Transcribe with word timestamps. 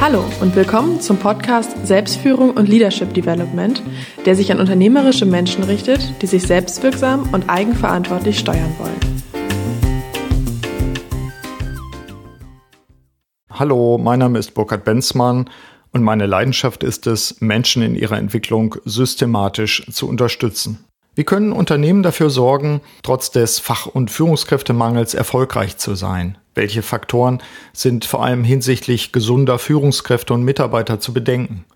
Hallo 0.00 0.24
und 0.40 0.56
willkommen 0.56 1.02
zum 1.02 1.18
Podcast 1.18 1.86
Selbstführung 1.86 2.52
und 2.52 2.70
Leadership 2.70 3.12
Development, 3.12 3.82
der 4.24 4.34
sich 4.34 4.50
an 4.50 4.58
unternehmerische 4.58 5.26
Menschen 5.26 5.62
richtet, 5.62 6.22
die 6.22 6.26
sich 6.26 6.44
selbstwirksam 6.44 7.28
und 7.34 7.50
eigenverantwortlich 7.50 8.38
steuern 8.38 8.74
wollen. 8.78 8.98
Hallo, 13.50 13.98
mein 13.98 14.20
Name 14.20 14.38
ist 14.38 14.54
Burkhard 14.54 14.86
Benzmann 14.86 15.50
und 15.92 16.02
meine 16.02 16.24
Leidenschaft 16.24 16.82
ist 16.82 17.06
es, 17.06 17.42
Menschen 17.42 17.82
in 17.82 17.94
ihrer 17.94 18.16
Entwicklung 18.16 18.76
systematisch 18.86 19.86
zu 19.90 20.08
unterstützen. 20.08 20.82
Wie 21.20 21.24
können 21.24 21.52
Unternehmen 21.52 22.02
dafür 22.02 22.30
sorgen, 22.30 22.80
trotz 23.02 23.30
des 23.30 23.58
Fach- 23.58 23.84
und 23.84 24.10
Führungskräftemangels 24.10 25.12
erfolgreich 25.12 25.76
zu 25.76 25.94
sein? 25.94 26.38
Welche 26.54 26.80
Faktoren 26.80 27.42
sind 27.74 28.06
vor 28.06 28.24
allem 28.24 28.42
hinsichtlich 28.42 29.12
gesunder 29.12 29.58
Führungskräfte 29.58 30.32
und 30.32 30.44
Mitarbeiter 30.44 30.98
zu 30.98 31.12
bedenken? 31.12 31.66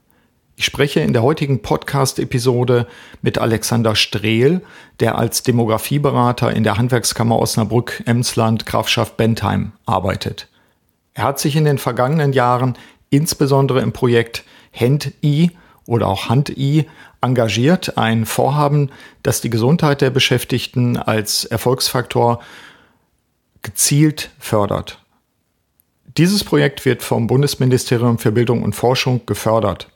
Ich 0.56 0.64
spreche 0.64 1.00
in 1.00 1.12
der 1.12 1.22
heutigen 1.22 1.60
Podcast-Episode 1.60 2.86
mit 3.20 3.36
Alexander 3.36 3.94
Strehl, 3.96 4.62
der 5.00 5.18
als 5.18 5.42
Demografieberater 5.42 6.50
in 6.50 6.64
der 6.64 6.78
Handwerkskammer 6.78 7.38
Osnabrück-Emsland 7.38 8.64
Grafschaft 8.64 9.18
Bentheim 9.18 9.72
arbeitet. 9.84 10.48
Er 11.12 11.24
hat 11.24 11.38
sich 11.38 11.54
in 11.54 11.66
den 11.66 11.76
vergangenen 11.76 12.32
Jahren 12.32 12.78
insbesondere 13.10 13.82
im 13.82 13.92
Projekt 13.92 14.42
Hand-I 14.72 15.50
oder 15.86 16.06
auch 16.06 16.30
Hand-I 16.30 16.86
engagiert, 17.24 17.96
ein 17.98 18.26
Vorhaben, 18.26 18.90
das 19.22 19.40
die 19.40 19.50
Gesundheit 19.50 20.00
der 20.00 20.10
Beschäftigten 20.10 20.96
als 20.96 21.44
Erfolgsfaktor 21.44 22.40
gezielt 23.62 24.30
fördert. 24.38 25.00
Dieses 26.16 26.44
Projekt 26.44 26.84
wird 26.84 27.02
vom 27.02 27.26
Bundesministerium 27.26 28.18
für 28.18 28.30
Bildung 28.30 28.62
und 28.62 28.74
Forschung 28.74 29.22
gefördert. 29.26 29.88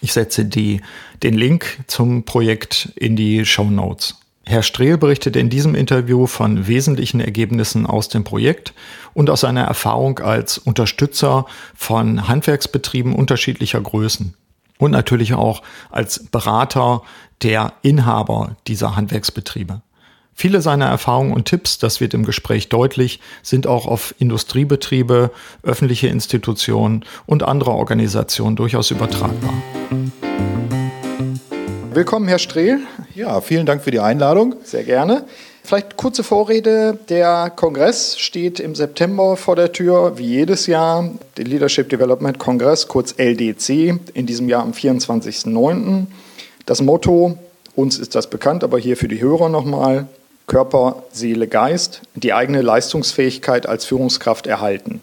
Ich 0.00 0.12
setze 0.12 0.44
die, 0.44 0.80
den 1.22 1.34
Link 1.34 1.78
zum 1.86 2.24
Projekt 2.24 2.92
in 2.96 3.14
die 3.14 3.46
Show 3.46 3.70
Notes. 3.70 4.16
Herr 4.44 4.64
Strehl 4.64 4.98
berichtet 4.98 5.36
in 5.36 5.50
diesem 5.50 5.76
Interview 5.76 6.26
von 6.26 6.66
wesentlichen 6.66 7.20
Ergebnissen 7.20 7.86
aus 7.86 8.08
dem 8.08 8.24
Projekt 8.24 8.74
und 9.14 9.30
aus 9.30 9.42
seiner 9.42 9.62
Erfahrung 9.62 10.18
als 10.18 10.58
Unterstützer 10.58 11.46
von 11.76 12.26
Handwerksbetrieben 12.26 13.14
unterschiedlicher 13.14 13.80
Größen 13.80 14.34
und 14.82 14.90
natürlich 14.90 15.34
auch 15.34 15.62
als 15.92 16.24
Berater 16.24 17.02
der 17.42 17.72
Inhaber 17.82 18.56
dieser 18.66 18.96
Handwerksbetriebe. 18.96 19.80
Viele 20.34 20.60
seiner 20.60 20.86
Erfahrungen 20.86 21.32
und 21.32 21.44
Tipps, 21.44 21.78
das 21.78 22.00
wird 22.00 22.14
im 22.14 22.24
Gespräch 22.24 22.68
deutlich, 22.68 23.20
sind 23.44 23.68
auch 23.68 23.86
auf 23.86 24.12
Industriebetriebe, 24.18 25.30
öffentliche 25.62 26.08
Institutionen 26.08 27.04
und 27.26 27.44
andere 27.44 27.70
Organisationen 27.70 28.56
durchaus 28.56 28.90
übertragbar. 28.90 29.54
Willkommen, 31.92 32.26
Herr 32.26 32.40
Strehl. 32.40 32.80
Ja, 33.14 33.40
vielen 33.40 33.66
Dank 33.66 33.84
für 33.84 33.92
die 33.92 34.00
Einladung. 34.00 34.56
Sehr 34.64 34.82
gerne. 34.82 35.26
Vielleicht 35.64 35.96
kurze 35.96 36.24
Vorrede. 36.24 36.98
Der 37.08 37.50
Kongress 37.54 38.18
steht 38.18 38.58
im 38.58 38.74
September 38.74 39.36
vor 39.36 39.56
der 39.56 39.72
Tür, 39.72 40.18
wie 40.18 40.26
jedes 40.26 40.66
Jahr. 40.66 41.08
Der 41.36 41.44
Leadership 41.44 41.88
Development 41.88 42.38
Kongress, 42.38 42.88
kurz 42.88 43.14
LDC, 43.16 43.98
in 44.12 44.26
diesem 44.26 44.48
Jahr 44.48 44.62
am 44.62 44.72
24.09. 44.72 46.06
Das 46.66 46.82
Motto, 46.82 47.38
uns 47.76 47.98
ist 47.98 48.14
das 48.14 48.28
bekannt, 48.28 48.64
aber 48.64 48.78
hier 48.78 48.96
für 48.96 49.08
die 49.08 49.20
Hörer 49.20 49.48
nochmal, 49.48 50.08
Körper, 50.46 51.04
Seele, 51.12 51.46
Geist, 51.46 52.02
die 52.14 52.32
eigene 52.32 52.60
Leistungsfähigkeit 52.60 53.66
als 53.66 53.84
Führungskraft 53.84 54.46
erhalten. 54.46 55.00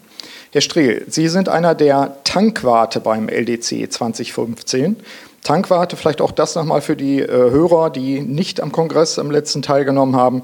Herr 0.52 0.60
Strehl, 0.60 1.04
Sie 1.08 1.28
sind 1.28 1.48
einer 1.48 1.74
der 1.74 2.16
Tankwarte 2.24 3.00
beim 3.00 3.28
LDC 3.28 3.90
2015. 3.90 4.96
Tankwarte, 5.42 5.96
vielleicht 5.96 6.20
auch 6.20 6.32
das 6.32 6.54
nochmal 6.54 6.82
für 6.82 6.96
die 6.96 7.20
äh, 7.20 7.28
Hörer, 7.28 7.90
die 7.90 8.20
nicht 8.20 8.60
am 8.60 8.72
Kongress 8.72 9.18
am 9.18 9.30
letzten 9.30 9.62
teilgenommen 9.62 10.14
haben. 10.14 10.42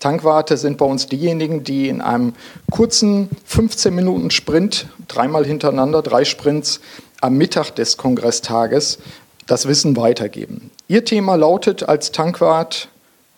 Tankwarte 0.00 0.56
sind 0.56 0.78
bei 0.78 0.86
uns 0.86 1.06
diejenigen, 1.06 1.64
die 1.64 1.88
in 1.88 2.00
einem 2.00 2.34
kurzen 2.70 3.28
15 3.44 3.94
Minuten 3.94 4.30
Sprint, 4.30 4.86
dreimal 5.06 5.44
hintereinander, 5.44 6.02
drei 6.02 6.24
Sprints 6.24 6.80
am 7.20 7.36
Mittag 7.36 7.72
des 7.72 7.96
Kongresstages 7.96 8.98
das 9.46 9.66
Wissen 9.66 9.96
weitergeben. 9.96 10.70
Ihr 10.88 11.04
Thema 11.04 11.34
lautet 11.34 11.88
als 11.88 12.12
Tankwart 12.12 12.88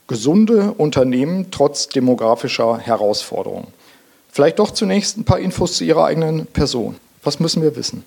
gesunde 0.06 0.74
Unternehmen 0.76 1.50
trotz 1.50 1.88
demografischer 1.88 2.78
Herausforderungen. 2.78 3.68
Vielleicht 4.30 4.58
doch 4.58 4.70
zunächst 4.70 5.18
ein 5.18 5.24
paar 5.24 5.38
Infos 5.38 5.76
zu 5.76 5.84
Ihrer 5.84 6.04
eigenen 6.04 6.46
Person. 6.46 6.96
Was 7.22 7.40
müssen 7.40 7.62
wir 7.62 7.76
wissen? 7.76 8.04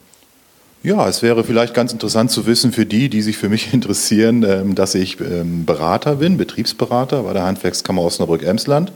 Ja, 0.86 1.08
es 1.08 1.22
wäre 1.22 1.46
vielleicht 1.46 1.74
ganz 1.74 1.94
interessant 1.94 2.30
zu 2.30 2.46
wissen 2.46 2.74
für 2.74 2.86
die, 2.86 3.08
die 3.08 3.22
sich 3.22 3.38
für 3.38 3.48
mich 3.48 3.74
interessieren, 3.74 4.44
ähm, 4.44 4.76
dass 4.76 4.96
ich 4.96 5.18
ähm, 5.22 5.64
Berater 5.64 6.18
bin, 6.18 6.36
Betriebsberater 6.36 7.24
bei 7.24 7.32
der 7.32 7.44
Handwerkskammer 7.44 8.02
Osnabrück-Emsland. 8.02 8.92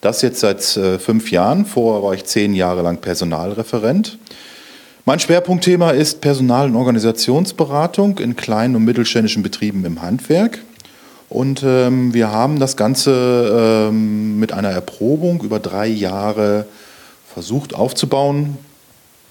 Das 0.00 0.22
jetzt 0.22 0.38
seit 0.38 0.76
äh, 0.76 1.00
fünf 1.00 1.32
Jahren. 1.32 1.66
Vorher 1.66 2.04
war 2.04 2.14
ich 2.14 2.24
zehn 2.24 2.54
Jahre 2.54 2.82
lang 2.82 2.98
Personalreferent. 2.98 4.16
Mein 5.06 5.18
Schwerpunktthema 5.18 5.90
ist 5.90 6.20
Personal- 6.20 6.68
und 6.68 6.76
Organisationsberatung 6.76 8.18
in 8.18 8.36
kleinen 8.36 8.76
und 8.76 8.84
mittelständischen 8.84 9.42
Betrieben 9.42 9.84
im 9.84 10.02
Handwerk. 10.02 10.60
Und 11.28 11.64
ähm, 11.64 12.14
wir 12.14 12.30
haben 12.30 12.60
das 12.60 12.76
Ganze 12.76 13.90
mit 13.92 14.52
einer 14.52 14.70
Erprobung 14.70 15.42
über 15.42 15.58
drei 15.58 15.88
Jahre 15.88 16.66
versucht 17.32 17.74
aufzubauen, 17.74 18.56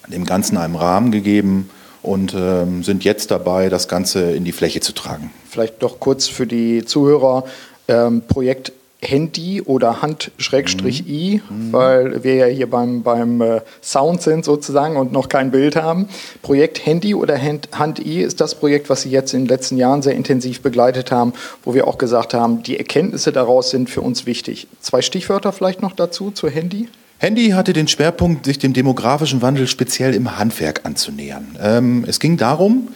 dem 0.07 0.25
Ganzen 0.25 0.57
einen 0.57 0.75
Rahmen 0.75 1.11
gegeben 1.11 1.69
und 2.03 2.35
ähm, 2.37 2.83
sind 2.83 3.03
jetzt 3.03 3.31
dabei, 3.31 3.69
das 3.69 3.87
Ganze 3.87 4.31
in 4.31 4.43
die 4.43 4.51
Fläche 4.51 4.81
zu 4.81 4.93
tragen. 4.93 5.31
Vielleicht 5.49 5.81
doch 5.81 5.99
kurz 5.99 6.27
für 6.27 6.45
die 6.45 6.85
Zuhörer. 6.85 7.45
Ähm, 7.87 8.21
Projekt 8.27 8.73
Handy 9.03 9.61
oder 9.61 10.01
Hand-I, 10.01 11.41
mhm. 11.49 11.73
weil 11.73 12.23
wir 12.23 12.35
ja 12.35 12.45
hier 12.45 12.69
beim, 12.69 13.03
beim 13.03 13.41
äh, 13.41 13.61
Sound 13.81 14.21
sind 14.21 14.45
sozusagen 14.45 14.97
und 14.97 15.11
noch 15.11 15.29
kein 15.29 15.51
Bild 15.51 15.75
haben. 15.75 16.07
Projekt 16.41 16.85
Handy 16.85 17.13
oder 17.13 17.37
Hand-I 17.37 18.21
ist 18.21 18.41
das 18.41 18.55
Projekt, 18.55 18.89
was 18.89 19.01
Sie 19.03 19.09
jetzt 19.09 19.33
in 19.33 19.41
den 19.41 19.47
letzten 19.47 19.77
Jahren 19.77 20.01
sehr 20.01 20.15
intensiv 20.15 20.61
begleitet 20.61 21.11
haben, 21.11 21.33
wo 21.63 21.73
wir 21.73 21.87
auch 21.87 21.97
gesagt 21.97 22.33
haben, 22.33 22.63
die 22.63 22.77
Erkenntnisse 22.77 23.31
daraus 23.31 23.69
sind 23.69 23.89
für 23.89 24.01
uns 24.01 24.25
wichtig. 24.25 24.67
Zwei 24.81 25.01
Stichwörter 25.01 25.51
vielleicht 25.51 25.81
noch 25.81 25.93
dazu 25.93 26.31
zu 26.31 26.49
Handy? 26.49 26.87
Handy 27.23 27.51
hatte 27.51 27.71
den 27.71 27.87
Schwerpunkt, 27.87 28.45
sich 28.45 28.59
dem 28.59 28.73
demografischen 28.73 29.41
Wandel 29.41 29.65
speziell 29.67 30.13
im 30.13 30.37
Handwerk 30.37 30.81
anzunähern. 30.83 31.57
Ähm, 31.57 32.03
es 32.05 32.19
ging 32.19 32.35
darum, 32.35 32.89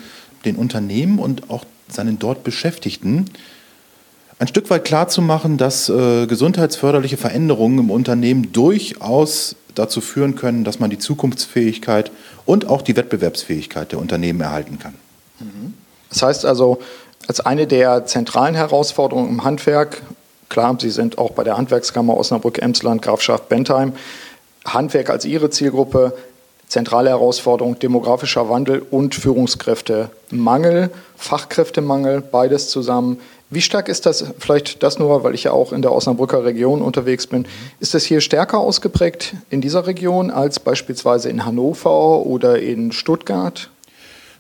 den 0.43 0.57
Unternehmen 0.57 1.17
und 1.17 1.49
auch 1.49 1.63
seinen 1.87 2.19
dort 2.19 2.43
Beschäftigten 2.43 3.29
ein 4.37 4.49
Stück 4.49 4.69
weit 4.69 4.83
klarzumachen, 4.83 5.55
dass 5.55 5.87
äh, 5.87 6.27
gesundheitsförderliche 6.27 7.15
Veränderungen 7.15 7.79
im 7.79 7.89
Unternehmen 7.89 8.51
durchaus 8.51 9.55
dazu 9.75 10.01
führen 10.01 10.35
können, 10.35 10.65
dass 10.65 10.81
man 10.81 10.89
die 10.89 10.99
Zukunftsfähigkeit 10.99 12.11
und 12.45 12.67
auch 12.67 12.81
die 12.81 12.97
Wettbewerbsfähigkeit 12.97 13.93
der 13.93 13.99
Unternehmen 13.99 14.41
erhalten 14.41 14.77
kann. 14.77 14.95
Mhm. 15.39 15.73
Das 16.09 16.21
heißt 16.21 16.43
also, 16.43 16.79
als 17.29 17.39
eine 17.39 17.65
der 17.65 18.05
zentralen 18.05 18.55
Herausforderungen 18.55 19.29
im 19.29 19.43
Handwerk, 19.45 20.01
klar, 20.49 20.77
Sie 20.79 20.89
sind 20.89 21.17
auch 21.17 21.31
bei 21.31 21.43
der 21.43 21.57
Handwerkskammer 21.57 22.17
Osnabrück-Emsland, 22.17 23.01
Grafschaft 23.01 23.49
Bentheim, 23.49 23.93
Handwerk 24.65 25.09
als 25.09 25.25
Ihre 25.25 25.49
Zielgruppe, 25.49 26.13
zentrale 26.67 27.09
Herausforderung 27.09 27.79
demografischer 27.79 28.49
Wandel 28.49 28.85
und 28.91 29.15
Führungskräftemangel, 29.15 30.89
Fachkräftemangel, 31.15 32.21
beides 32.21 32.69
zusammen. 32.69 33.19
Wie 33.49 33.61
stark 33.61 33.87
ist 33.87 34.05
das, 34.05 34.25
vielleicht 34.39 34.83
das 34.83 34.99
nur, 34.99 35.23
weil 35.23 35.33
ich 35.33 35.45
ja 35.45 35.53
auch 35.53 35.71
in 35.71 35.81
der 35.81 35.93
Osnabrücker 35.93 36.43
Region 36.43 36.81
unterwegs 36.81 37.27
bin, 37.27 37.47
ist 37.79 37.93
das 37.93 38.03
hier 38.03 38.19
stärker 38.19 38.59
ausgeprägt 38.59 39.35
in 39.49 39.61
dieser 39.61 39.87
Region 39.87 40.29
als 40.31 40.59
beispielsweise 40.59 41.29
in 41.29 41.45
Hannover 41.45 42.25
oder 42.25 42.59
in 42.59 42.91
Stuttgart? 42.91 43.69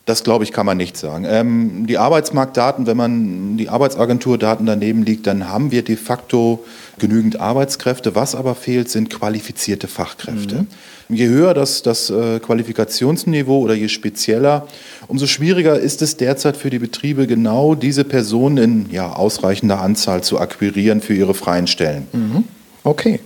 Das 0.07 0.23
glaube 0.23 0.45
ich, 0.45 0.53
kann 0.53 0.65
man 0.65 0.77
nicht 0.77 0.95
sagen. 0.95 1.25
Ähm, 1.27 1.85
die 1.85 1.97
Arbeitsmarktdaten, 1.97 2.87
wenn 2.87 2.95
man 2.95 3.57
die 3.57 3.67
Arbeitsagenturdaten 3.67 4.65
daneben 4.65 5.03
liegt, 5.03 5.27
dann 5.27 5.49
haben 5.49 5.69
wir 5.71 5.83
de 5.83 5.97
facto 5.97 6.63
genügend 6.97 7.41
Arbeitskräfte. 7.41 8.15
Was 8.15 8.33
aber 8.33 8.55
fehlt, 8.55 8.89
sind 8.89 9.09
qualifizierte 9.09 9.89
Fachkräfte. 9.89 10.65
Mhm. 11.09 11.15
Je 11.15 11.27
höher 11.27 11.53
das, 11.53 11.81
das 11.81 12.09
äh, 12.09 12.39
Qualifikationsniveau 12.39 13.59
oder 13.59 13.73
je 13.73 13.89
spezieller, 13.89 14.65
umso 15.09 15.27
schwieriger 15.27 15.77
ist 15.77 16.01
es 16.01 16.15
derzeit 16.15 16.55
für 16.55 16.69
die 16.69 16.79
Betriebe, 16.79 17.27
genau 17.27 17.75
diese 17.75 18.05
Personen 18.05 18.57
in 18.57 18.89
ja, 18.89 19.11
ausreichender 19.11 19.81
Anzahl 19.81 20.23
zu 20.23 20.39
akquirieren 20.39 21.01
für 21.01 21.15
ihre 21.15 21.33
freien 21.33 21.67
Stellen. 21.67 22.07
Mhm. 22.13 22.43
Okay. 22.85 23.19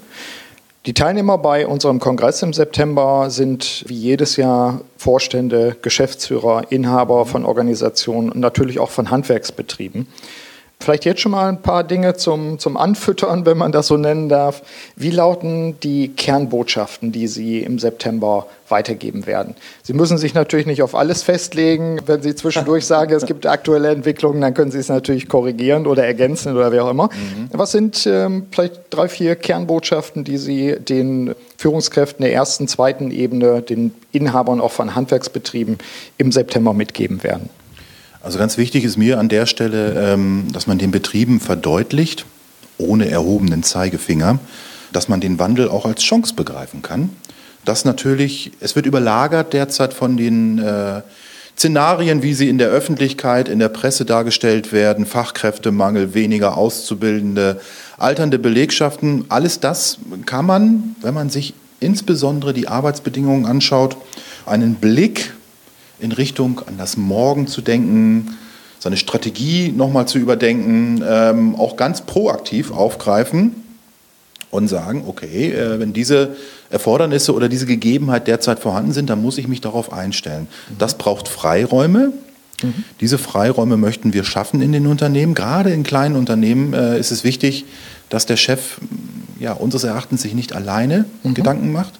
Die 0.87 0.95
Teilnehmer 0.95 1.37
bei 1.37 1.67
unserem 1.67 1.99
Kongress 1.99 2.41
im 2.41 2.53
September 2.53 3.29
sind 3.29 3.83
wie 3.87 3.93
jedes 3.93 4.35
Jahr 4.35 4.81
Vorstände, 4.97 5.77
Geschäftsführer, 5.79 6.71
Inhaber 6.71 7.27
von 7.27 7.45
Organisationen 7.45 8.31
und 8.31 8.39
natürlich 8.39 8.79
auch 8.79 8.89
von 8.89 9.11
Handwerksbetrieben. 9.11 10.07
Vielleicht 10.81 11.05
jetzt 11.05 11.21
schon 11.21 11.31
mal 11.31 11.47
ein 11.47 11.61
paar 11.61 11.83
Dinge 11.83 12.15
zum, 12.15 12.57
zum 12.57 12.75
Anfüttern, 12.75 13.45
wenn 13.45 13.57
man 13.57 13.71
das 13.71 13.87
so 13.87 13.97
nennen 13.97 14.29
darf. 14.29 14.63
Wie 14.95 15.11
lauten 15.11 15.79
die 15.81 16.09
Kernbotschaften, 16.09 17.11
die 17.11 17.27
Sie 17.27 17.59
im 17.59 17.77
September 17.77 18.47
weitergeben 18.67 19.27
werden? 19.27 19.55
Sie 19.83 19.93
müssen 19.93 20.17
sich 20.17 20.33
natürlich 20.33 20.65
nicht 20.65 20.81
auf 20.81 20.95
alles 20.95 21.21
festlegen. 21.21 21.99
Wenn 22.07 22.23
Sie 22.23 22.33
zwischendurch 22.33 22.85
sagen, 22.87 23.13
es 23.13 23.25
gibt 23.25 23.45
aktuelle 23.45 23.89
Entwicklungen, 23.89 24.41
dann 24.41 24.53
können 24.53 24.71
Sie 24.71 24.79
es 24.79 24.89
natürlich 24.89 25.29
korrigieren 25.29 25.85
oder 25.85 26.03
ergänzen 26.03 26.55
oder 26.55 26.71
wie 26.71 26.79
auch 26.79 26.89
immer. 26.89 27.07
Mhm. 27.07 27.49
Was 27.51 27.71
sind 27.71 28.07
ähm, 28.07 28.47
vielleicht 28.51 28.81
drei, 28.89 29.07
vier 29.07 29.35
Kernbotschaften, 29.35 30.23
die 30.23 30.37
Sie 30.37 30.77
den 30.79 31.35
Führungskräften 31.57 32.23
der 32.23 32.33
ersten, 32.33 32.67
zweiten 32.67 33.11
Ebene, 33.11 33.61
den 33.61 33.93
Inhabern 34.11 34.59
auch 34.59 34.71
von 34.71 34.95
Handwerksbetrieben 34.95 35.77
im 36.17 36.31
September 36.31 36.73
mitgeben 36.73 37.23
werden? 37.23 37.49
Also 38.23 38.37
ganz 38.37 38.57
wichtig 38.57 38.83
ist 38.83 38.97
mir 38.97 39.19
an 39.19 39.29
der 39.29 39.45
Stelle, 39.45 40.13
ähm, 40.13 40.47
dass 40.51 40.67
man 40.67 40.77
den 40.77 40.91
Betrieben 40.91 41.39
verdeutlicht, 41.39 42.25
ohne 42.77 43.09
erhobenen 43.09 43.63
Zeigefinger, 43.63 44.39
dass 44.93 45.07
man 45.07 45.21
den 45.21 45.39
Wandel 45.39 45.69
auch 45.69 45.85
als 45.85 46.03
Chance 46.03 46.35
begreifen 46.35 46.81
kann. 46.81 47.09
Das 47.65 47.85
natürlich, 47.85 48.51
es 48.59 48.75
wird 48.75 48.85
überlagert 48.85 49.53
derzeit 49.53 49.93
von 49.93 50.17
den 50.17 50.59
äh, 50.59 51.01
Szenarien, 51.57 52.23
wie 52.23 52.33
sie 52.33 52.49
in 52.49 52.57
der 52.57 52.69
Öffentlichkeit, 52.69 53.49
in 53.49 53.59
der 53.59 53.69
Presse 53.69 54.05
dargestellt 54.05 54.71
werden, 54.71 55.05
Fachkräftemangel, 55.05 56.13
weniger 56.13 56.57
Auszubildende, 56.57 57.59
alternde 57.97 58.39
Belegschaften. 58.39 59.25
Alles 59.29 59.59
das 59.59 59.97
kann 60.25 60.45
man, 60.45 60.95
wenn 61.01 61.13
man 61.13 61.29
sich 61.29 61.53
insbesondere 61.79 62.53
die 62.53 62.67
Arbeitsbedingungen 62.67 63.45
anschaut, 63.45 63.97
einen 64.45 64.75
Blick 64.75 65.33
in 66.01 66.11
Richtung 66.11 66.61
an 66.65 66.77
das 66.77 66.97
Morgen 66.97 67.47
zu 67.47 67.61
denken, 67.61 68.37
seine 68.79 68.97
Strategie 68.97 69.71
nochmal 69.71 70.07
zu 70.07 70.17
überdenken, 70.17 71.03
ähm, 71.07 71.55
auch 71.55 71.77
ganz 71.77 72.01
proaktiv 72.01 72.71
aufgreifen 72.71 73.55
und 74.49 74.67
sagen, 74.67 75.03
okay, 75.07 75.51
äh, 75.51 75.79
wenn 75.79 75.93
diese 75.93 76.35
Erfordernisse 76.69 77.33
oder 77.33 77.47
diese 77.47 77.65
Gegebenheit 77.65 78.27
derzeit 78.27 78.59
vorhanden 78.59 78.91
sind, 78.91 79.09
dann 79.09 79.21
muss 79.21 79.37
ich 79.37 79.47
mich 79.47 79.61
darauf 79.61 79.93
einstellen. 79.93 80.47
Mhm. 80.69 80.77
Das 80.79 80.97
braucht 80.97 81.27
Freiräume. 81.27 82.11
Mhm. 82.63 82.73
Diese 82.99 83.17
Freiräume 83.17 83.77
möchten 83.77 84.13
wir 84.13 84.23
schaffen 84.23 84.61
in 84.61 84.71
den 84.71 84.87
Unternehmen. 84.87 85.35
Gerade 85.35 85.69
in 85.71 85.83
kleinen 85.83 86.15
Unternehmen 86.15 86.73
äh, 86.73 86.99
ist 86.99 87.11
es 87.11 87.23
wichtig, 87.23 87.65
dass 88.09 88.25
der 88.25 88.37
Chef 88.37 88.77
ja, 89.39 89.53
unseres 89.53 89.83
Erachtens 89.83 90.23
sich 90.23 90.33
nicht 90.33 90.53
alleine 90.53 91.05
mhm. 91.23 91.33
Gedanken 91.33 91.71
macht, 91.71 91.93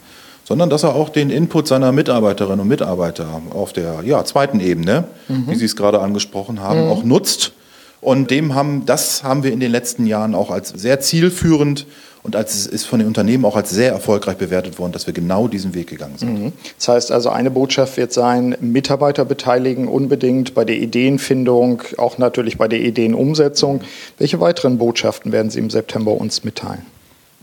sondern 0.52 0.70
dass 0.70 0.84
er 0.84 0.96
auch 0.96 1.08
den 1.08 1.30
Input 1.30 1.70
seiner 1.70 1.94
Mitarbeiterinnen 1.94 2.60
und 2.60 2.68
Mitarbeiter 2.68 3.42
auf 3.52 3.72
der 3.72 4.02
ja, 4.04 4.26
zweiten 4.26 4.60
Ebene, 4.60 5.06
mhm. 5.30 5.46
wie 5.48 5.56
Sie 5.56 5.64
es 5.64 5.78
gerade 5.78 6.02
angesprochen 6.02 6.60
haben, 6.60 6.84
mhm. 6.84 6.92
auch 6.92 7.04
nutzt. 7.06 7.54
Und 8.02 8.32
dem 8.32 8.54
haben, 8.54 8.86
das 8.86 9.24
haben 9.24 9.44
wir 9.44 9.54
in 9.54 9.62
den 9.62 9.72
letzten 9.72 10.06
Jahren 10.06 10.36
auch 10.36 10.52
als 10.52 10.68
sehr 10.76 11.00
zielführend 11.00 11.86
und 12.22 12.36
als 12.36 12.66
ist 12.66 12.84
von 12.84 13.00
den 13.00 13.08
Unternehmen 13.08 13.46
auch 13.46 13.56
als 13.56 13.70
sehr 13.70 13.94
erfolgreich 13.94 14.36
bewertet 14.36 14.78
worden, 14.78 14.92
dass 14.92 15.08
wir 15.08 15.14
genau 15.14 15.48
diesen 15.48 15.74
Weg 15.74 15.88
gegangen 15.88 16.18
sind. 16.18 16.44
Mhm. 16.44 16.52
Das 16.78 16.90
heißt 16.90 17.12
also, 17.14 17.30
eine 17.30 17.50
Botschaft 17.50 17.96
wird 17.96 18.12
sein, 18.12 18.58
Mitarbeiter 18.60 19.24
beteiligen 19.24 19.88
unbedingt 19.88 20.54
bei 20.54 20.66
der 20.66 20.76
Ideenfindung, 20.76 21.82
auch 21.98 22.18
natürlich 22.18 22.58
bei 22.58 22.68
der 22.68 22.82
Ideenumsetzung. 22.82 23.80
Welche 24.18 24.42
weiteren 24.42 24.78
Botschaften 24.78 25.32
werden 25.32 25.50
Sie 25.50 25.60
im 25.60 25.70
September 25.70 26.12
uns 26.12 26.44
mitteilen? 26.44 26.86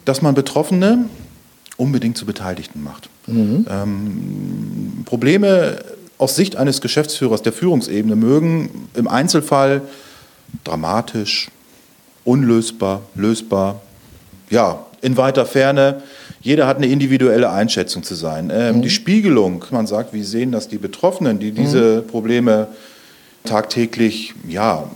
Dass 0.05 0.21
man 0.21 0.35
Betroffene 0.35 1.07
unbedingt 1.79 2.19
zu 2.19 2.27
Beteiligten 2.27 2.83
macht. 2.83 3.09
Mhm. 3.27 3.67
Ähm, 3.71 5.03
Probleme 5.07 5.79
aus 6.19 6.37
Sicht 6.37 6.57
eines 6.57 6.83
Geschäftsführers 6.83 7.41
der 7.41 7.55
Führungsebene 7.55 8.17
mögen 8.17 8.89
im 8.95 9.09
Einzelfall 9.09 9.81
dramatisch, 10.65 11.49
unlösbar, 12.25 13.03
lösbar, 13.15 13.81
ja, 14.51 14.85
in 15.01 15.17
weiter 15.17 15.47
Ferne. 15.47 16.03
Jeder 16.41 16.67
hat 16.67 16.79
eine 16.79 16.87
individuelle 16.87 17.51
Einschätzung 17.51 18.03
zu 18.03 18.15
sein. 18.15 18.51
Ähm, 18.53 18.77
mhm. 18.77 18.83
Die 18.83 18.91
Spiegelung, 18.91 19.65
man 19.71 19.87
sagt, 19.87 20.13
wie 20.13 20.23
sehen 20.23 20.53
das 20.53 20.69
die 20.69 20.79
Betroffenen, 20.79 21.39
die 21.39 21.53
diese 21.53 22.03
mhm. 22.03 22.09
Probleme 22.09 22.69
tagtäglich 23.45 24.35
ja, 24.49 24.91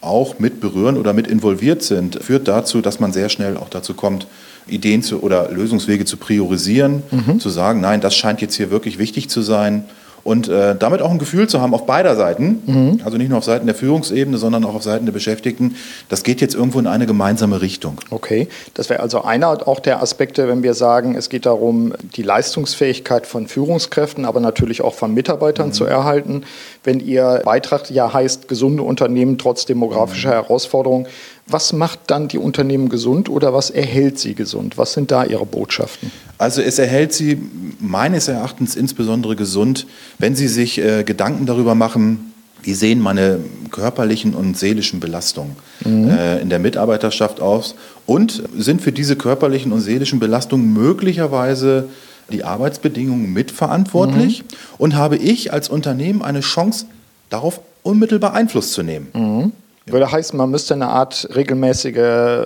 auch 0.00 0.38
mit 0.38 0.60
berühren 0.60 0.96
oder 0.96 1.12
mit 1.12 1.26
involviert 1.26 1.82
sind, 1.82 2.22
führt 2.22 2.48
dazu, 2.48 2.80
dass 2.80 3.00
man 3.00 3.12
sehr 3.12 3.28
schnell 3.28 3.56
auch 3.56 3.68
dazu 3.68 3.94
kommt, 3.94 4.26
Ideen 4.66 5.02
zu, 5.02 5.22
oder 5.22 5.50
Lösungswege 5.50 6.04
zu 6.04 6.16
priorisieren, 6.16 7.02
mhm. 7.10 7.40
zu 7.40 7.50
sagen, 7.50 7.80
nein, 7.80 8.00
das 8.00 8.14
scheint 8.16 8.40
jetzt 8.40 8.54
hier 8.54 8.70
wirklich 8.70 8.98
wichtig 8.98 9.28
zu 9.28 9.42
sein 9.42 9.84
und 10.24 10.48
äh, 10.48 10.74
damit 10.74 11.02
auch 11.02 11.10
ein 11.10 11.18
Gefühl 11.18 11.48
zu 11.48 11.60
haben 11.60 11.74
auf 11.74 11.86
beider 11.86 12.16
Seiten, 12.16 12.62
mhm. 12.64 13.00
also 13.04 13.18
nicht 13.18 13.28
nur 13.28 13.38
auf 13.38 13.44
Seiten 13.44 13.66
der 13.66 13.74
Führungsebene, 13.74 14.38
sondern 14.38 14.64
auch 14.64 14.74
auf 14.74 14.82
Seiten 14.82 15.04
der 15.04 15.12
Beschäftigten, 15.12 15.76
das 16.08 16.22
geht 16.22 16.40
jetzt 16.40 16.54
irgendwo 16.54 16.78
in 16.78 16.86
eine 16.86 17.06
gemeinsame 17.06 17.60
Richtung. 17.60 17.98
Okay, 18.10 18.48
das 18.72 18.88
wäre 18.88 19.00
also 19.00 19.22
einer 19.22 19.68
auch 19.68 19.80
der 19.80 20.02
Aspekte, 20.02 20.48
wenn 20.48 20.62
wir 20.62 20.72
sagen, 20.72 21.14
es 21.14 21.28
geht 21.28 21.44
darum, 21.44 21.92
die 22.16 22.22
Leistungsfähigkeit 22.22 23.26
von 23.26 23.46
Führungskräften, 23.46 24.24
aber 24.24 24.40
natürlich 24.40 24.80
auch 24.80 24.94
von 24.94 25.12
Mitarbeitern 25.12 25.68
mhm. 25.68 25.72
zu 25.72 25.84
erhalten. 25.84 26.44
Wenn 26.82 27.00
Ihr 27.00 27.42
Beitrag 27.44 27.90
ja 27.90 28.12
heißt, 28.12 28.48
gesunde 28.48 28.82
Unternehmen 28.82 29.36
trotz 29.36 29.66
demografischer 29.66 30.30
mhm. 30.30 30.34
Herausforderungen, 30.34 31.06
was 31.46 31.72
macht 31.72 32.00
dann 32.06 32.28
die 32.28 32.38
Unternehmen 32.38 32.88
gesund 32.88 33.28
oder 33.28 33.52
was 33.52 33.70
erhält 33.70 34.18
sie 34.18 34.34
gesund? 34.34 34.78
Was 34.78 34.94
sind 34.94 35.10
da 35.10 35.24
Ihre 35.24 35.44
Botschaften? 35.44 36.10
Also 36.38 36.62
es 36.62 36.78
erhält 36.78 37.12
sie 37.12 37.38
meines 37.80 38.28
Erachtens 38.28 38.76
insbesondere 38.76 39.36
gesund, 39.36 39.86
wenn 40.18 40.34
Sie 40.34 40.48
sich 40.48 40.78
äh, 40.78 41.04
Gedanken 41.04 41.46
darüber 41.46 41.74
machen, 41.74 42.32
wie 42.62 42.74
sehen 42.74 43.00
meine 43.00 43.40
körperlichen 43.70 44.34
und 44.34 44.56
seelischen 44.56 45.00
Belastungen 45.00 45.56
mhm. 45.84 46.08
äh, 46.08 46.40
in 46.40 46.48
der 46.48 46.58
Mitarbeiterschaft 46.58 47.40
aus 47.40 47.74
und 48.06 48.42
sind 48.56 48.80
für 48.80 48.92
diese 48.92 49.16
körperlichen 49.16 49.72
und 49.72 49.80
seelischen 49.80 50.18
Belastungen 50.20 50.72
möglicherweise 50.72 51.88
die 52.32 52.42
Arbeitsbedingungen 52.42 53.32
mitverantwortlich 53.34 54.42
mhm. 54.42 54.46
und 54.78 54.94
habe 54.94 55.16
ich 55.16 55.52
als 55.52 55.68
Unternehmen 55.68 56.22
eine 56.22 56.40
Chance, 56.40 56.86
darauf 57.28 57.60
unmittelbar 57.82 58.32
Einfluss 58.32 58.72
zu 58.72 58.82
nehmen. 58.82 59.08
Mhm. 59.12 59.52
Würde 59.86 60.10
heißen, 60.10 60.36
man 60.36 60.50
müsste 60.50 60.72
eine 60.72 60.88
Art 60.88 61.28
regelmäßige 61.34 61.98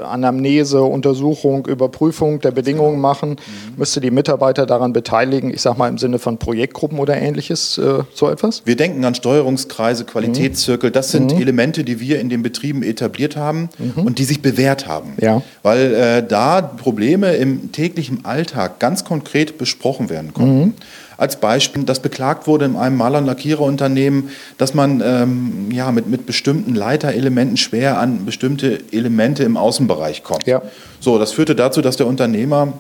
Anamnese, 0.04 0.82
Untersuchung, 0.82 1.66
Überprüfung 1.66 2.40
der 2.40 2.50
Bedingungen 2.50 3.00
machen, 3.00 3.30
mhm. 3.30 3.76
müsste 3.76 4.00
die 4.00 4.10
Mitarbeiter 4.10 4.66
daran 4.66 4.92
beteiligen, 4.92 5.54
ich 5.54 5.62
sage 5.62 5.78
mal 5.78 5.88
im 5.88 5.98
Sinne 5.98 6.18
von 6.18 6.38
Projektgruppen 6.38 6.98
oder 6.98 7.16
ähnliches, 7.16 7.78
äh, 7.78 8.02
so 8.12 8.28
etwas? 8.28 8.62
Wir 8.64 8.74
denken 8.74 9.04
an 9.04 9.14
Steuerungskreise, 9.14 10.04
Qualitätszirkel. 10.04 10.90
Das 10.90 11.12
sind 11.12 11.32
mhm. 11.32 11.40
Elemente, 11.40 11.84
die 11.84 12.00
wir 12.00 12.18
in 12.18 12.28
den 12.28 12.42
Betrieben 12.42 12.82
etabliert 12.82 13.36
haben 13.36 13.68
mhm. 13.78 14.04
und 14.04 14.18
die 14.18 14.24
sich 14.24 14.42
bewährt 14.42 14.88
haben. 14.88 15.12
Ja. 15.20 15.42
Weil 15.62 15.94
äh, 15.94 16.26
da 16.26 16.60
Probleme 16.60 17.36
im 17.36 17.70
täglichen 17.70 18.24
Alltag 18.24 18.80
ganz 18.80 19.04
konkret 19.04 19.58
besprochen 19.58 20.10
werden 20.10 20.34
konnten. 20.34 20.74
Als 21.18 21.36
Beispiel, 21.36 21.82
dass 21.82 22.00
beklagt 22.00 22.46
wurde 22.46 22.64
in 22.64 22.76
einem 22.76 22.96
Maler- 22.96 23.18
und 23.18 23.26
Lackiererunternehmen, 23.26 24.30
dass 24.56 24.72
man 24.72 25.02
ähm, 25.04 25.70
ja, 25.72 25.92
mit, 25.92 26.06
mit 26.06 26.26
bestimmten 26.26 26.74
Leiterelementen 26.74 27.56
schwer 27.56 27.98
an 27.98 28.24
bestimmte 28.24 28.80
Elemente 28.92 29.42
im 29.42 29.56
Außenbereich 29.56 30.22
kommt. 30.22 30.46
Ja. 30.46 30.62
So, 31.00 31.18
das 31.18 31.32
führte 31.32 31.56
dazu, 31.56 31.82
dass 31.82 31.96
der 31.96 32.06
Unternehmer 32.06 32.72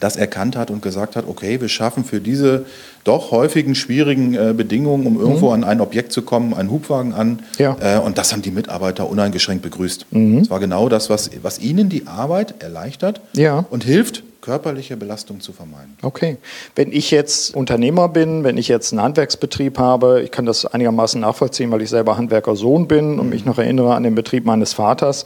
das 0.00 0.16
erkannt 0.16 0.56
hat 0.56 0.70
und 0.70 0.82
gesagt 0.82 1.16
hat, 1.16 1.26
okay, 1.28 1.60
wir 1.60 1.68
schaffen 1.68 2.04
für 2.04 2.20
diese 2.20 2.66
doch 3.04 3.30
häufigen 3.30 3.74
schwierigen 3.74 4.34
äh, 4.34 4.54
Bedingungen, 4.56 5.06
um 5.06 5.20
irgendwo 5.20 5.48
mhm. 5.48 5.52
an 5.52 5.64
ein 5.64 5.80
Objekt 5.80 6.12
zu 6.12 6.22
kommen, 6.22 6.54
einen 6.54 6.70
Hubwagen 6.70 7.12
an. 7.12 7.40
Ja. 7.58 7.76
Äh, 7.80 7.98
und 7.98 8.18
das 8.18 8.32
haben 8.32 8.42
die 8.42 8.50
Mitarbeiter 8.50 9.08
uneingeschränkt 9.08 9.62
begrüßt. 9.62 10.06
Mhm. 10.10 10.40
Das 10.40 10.50
war 10.50 10.60
genau 10.60 10.88
das, 10.88 11.10
was, 11.10 11.30
was 11.42 11.58
ihnen 11.58 11.88
die 11.88 12.06
Arbeit 12.06 12.62
erleichtert 12.62 13.20
ja. 13.34 13.64
und 13.70 13.84
hilft, 13.84 14.22
körperliche 14.44 14.98
Belastung 14.98 15.40
zu 15.40 15.52
vermeiden. 15.52 15.96
Okay. 16.02 16.36
Wenn 16.76 16.92
ich 16.92 17.10
jetzt 17.10 17.56
Unternehmer 17.56 18.10
bin, 18.10 18.44
wenn 18.44 18.58
ich 18.58 18.68
jetzt 18.68 18.92
einen 18.92 19.00
Handwerksbetrieb 19.00 19.78
habe, 19.78 20.20
ich 20.22 20.30
kann 20.30 20.44
das 20.44 20.66
einigermaßen 20.66 21.18
nachvollziehen, 21.18 21.70
weil 21.70 21.80
ich 21.80 21.88
selber 21.88 22.18
Handwerkersohn 22.18 22.86
bin 22.86 23.18
und 23.18 23.30
mich 23.30 23.46
noch 23.46 23.56
erinnere 23.56 23.94
an 23.94 24.02
den 24.02 24.14
Betrieb 24.14 24.44
meines 24.44 24.74
Vaters. 24.74 25.24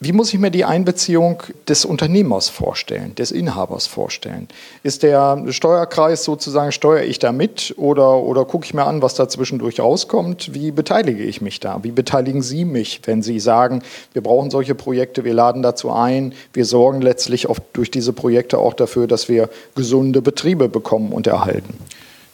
Wie 0.00 0.12
muss 0.12 0.32
ich 0.32 0.38
mir 0.38 0.52
die 0.52 0.64
Einbeziehung 0.64 1.42
des 1.66 1.84
Unternehmers 1.84 2.48
vorstellen, 2.48 3.16
des 3.16 3.32
Inhabers 3.32 3.88
vorstellen? 3.88 4.46
Ist 4.84 5.02
der 5.02 5.44
Steuerkreis 5.50 6.22
sozusagen, 6.22 6.70
steuere 6.70 7.02
ich 7.02 7.18
da 7.18 7.32
mit 7.32 7.74
oder, 7.76 8.22
oder 8.22 8.44
gucke 8.44 8.64
ich 8.64 8.74
mir 8.74 8.84
an, 8.84 9.02
was 9.02 9.14
da 9.14 9.28
zwischendurch 9.28 9.80
rauskommt? 9.80 10.54
Wie 10.54 10.70
beteilige 10.70 11.24
ich 11.24 11.40
mich 11.40 11.58
da? 11.58 11.82
Wie 11.82 11.90
beteiligen 11.90 12.42
Sie 12.42 12.64
mich, 12.64 13.00
wenn 13.06 13.24
Sie 13.24 13.40
sagen, 13.40 13.82
wir 14.12 14.22
brauchen 14.22 14.52
solche 14.52 14.76
Projekte, 14.76 15.24
wir 15.24 15.34
laden 15.34 15.62
dazu 15.62 15.90
ein, 15.90 16.32
wir 16.52 16.64
sorgen 16.64 17.02
letztlich 17.02 17.48
auch 17.48 17.58
durch 17.72 17.90
diese 17.90 18.12
Projekte 18.12 18.58
auch 18.58 18.74
dafür, 18.74 19.08
dass 19.08 19.28
wir 19.28 19.50
gesunde 19.74 20.22
Betriebe 20.22 20.68
bekommen 20.68 21.10
und 21.10 21.26
erhalten? 21.26 21.74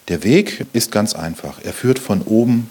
Der 0.08 0.22
Weg 0.22 0.66
ist 0.74 0.92
ganz 0.92 1.14
einfach. 1.14 1.64
Er 1.64 1.72
führt 1.72 1.98
von 1.98 2.20
oben 2.20 2.68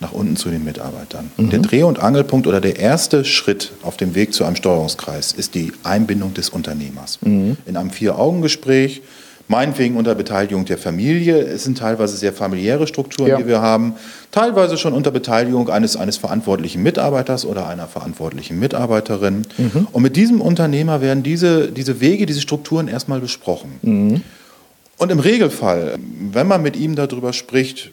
nach 0.00 0.12
unten 0.12 0.36
zu 0.36 0.50
den 0.50 0.64
Mitarbeitern. 0.64 1.30
Mhm. 1.36 1.50
Der 1.50 1.58
Dreh- 1.60 1.82
und 1.84 2.00
Angelpunkt 2.00 2.46
oder 2.46 2.60
der 2.60 2.78
erste 2.78 3.24
Schritt 3.24 3.72
auf 3.82 3.96
dem 3.96 4.14
Weg 4.14 4.34
zu 4.34 4.44
einem 4.44 4.56
Steuerungskreis 4.56 5.32
ist 5.32 5.54
die 5.54 5.72
Einbindung 5.84 6.34
des 6.34 6.50
Unternehmers. 6.50 7.18
Mhm. 7.22 7.56
In 7.66 7.76
einem 7.76 7.90
Vier-Augen-Gespräch 7.90 9.02
Meinetwegen 9.48 9.96
unter 9.96 10.16
Beteiligung 10.16 10.64
der 10.64 10.76
Familie. 10.76 11.38
Es 11.38 11.62
sind 11.62 11.78
teilweise 11.78 12.16
sehr 12.16 12.32
familiäre 12.32 12.88
Strukturen, 12.88 13.28
Ja. 13.28 13.36
die 13.36 13.46
wir 13.46 13.60
haben. 13.60 13.94
Teilweise 14.32 14.76
schon 14.76 14.92
unter 14.92 15.12
Beteiligung 15.12 15.68
eines, 15.70 15.96
eines 15.96 16.16
verantwortlichen 16.16 16.82
Mitarbeiters 16.82 17.46
oder 17.46 17.68
einer 17.68 17.86
verantwortlichen 17.86 18.58
Mitarbeiterin. 18.58 19.42
Und 19.92 20.02
mit 20.02 20.16
diesem 20.16 20.40
Unternehmer 20.40 21.00
werden 21.00 21.22
diese, 21.22 21.70
diese 21.70 22.00
Wege, 22.00 22.26
diese 22.26 22.40
Strukturen 22.40 22.88
erstmal 22.88 23.20
besprochen. 23.20 24.22
Und 24.98 25.12
im 25.12 25.20
Regelfall, 25.20 25.96
wenn 26.32 26.48
man 26.48 26.62
mit 26.62 26.74
ihm 26.76 26.96
darüber 26.96 27.32
spricht, 27.32 27.92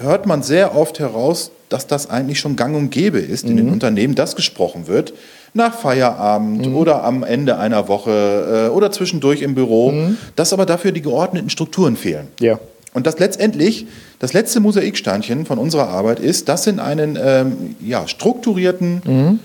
hört 0.00 0.26
man 0.26 0.42
sehr 0.42 0.76
oft 0.76 0.98
heraus, 0.98 1.50
dass 1.68 1.86
das 1.86 2.08
eigentlich 2.08 2.38
schon 2.38 2.56
gang 2.56 2.76
und 2.76 2.90
gäbe 2.90 3.18
ist 3.18 3.44
in 3.44 3.56
den 3.56 3.70
Unternehmen, 3.70 4.14
dass 4.14 4.36
gesprochen 4.36 4.86
wird. 4.86 5.14
Nach 5.52 5.74
Feierabend 5.74 6.66
oder 6.68 7.02
am 7.02 7.24
Ende 7.24 7.58
einer 7.58 7.88
Woche 7.88 8.68
äh, 8.68 8.70
oder 8.70 8.92
zwischendurch 8.92 9.42
im 9.42 9.54
Büro, 9.54 9.92
dass 10.36 10.52
aber 10.52 10.66
dafür 10.66 10.92
die 10.92 11.02
geordneten 11.02 11.50
Strukturen 11.50 11.96
fehlen. 11.96 12.28
Ja. 12.40 12.60
Und 12.94 13.06
das 13.06 13.18
letztendlich, 13.18 13.86
das 14.20 14.32
letzte 14.32 14.60
Mosaiksteinchen 14.60 15.44
von 15.44 15.58
unserer 15.58 15.88
Arbeit 15.88 16.20
ist, 16.20 16.48
das 16.48 16.66
in 16.66 16.78
einen 16.78 17.18
ähm, 17.20 17.76
ja, 17.80 18.06
strukturierten, 18.06 19.40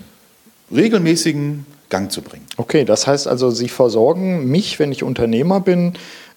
regelmäßigen 0.74 1.66
Gang 1.90 2.10
zu 2.10 2.22
bringen. 2.22 2.46
Okay, 2.56 2.84
das 2.86 3.06
heißt 3.06 3.28
also, 3.28 3.50
Sie 3.50 3.68
versorgen 3.68 4.46
mich, 4.46 4.78
wenn 4.78 4.90
ich 4.90 5.02
Unternehmer 5.02 5.60
bin, 5.60 5.92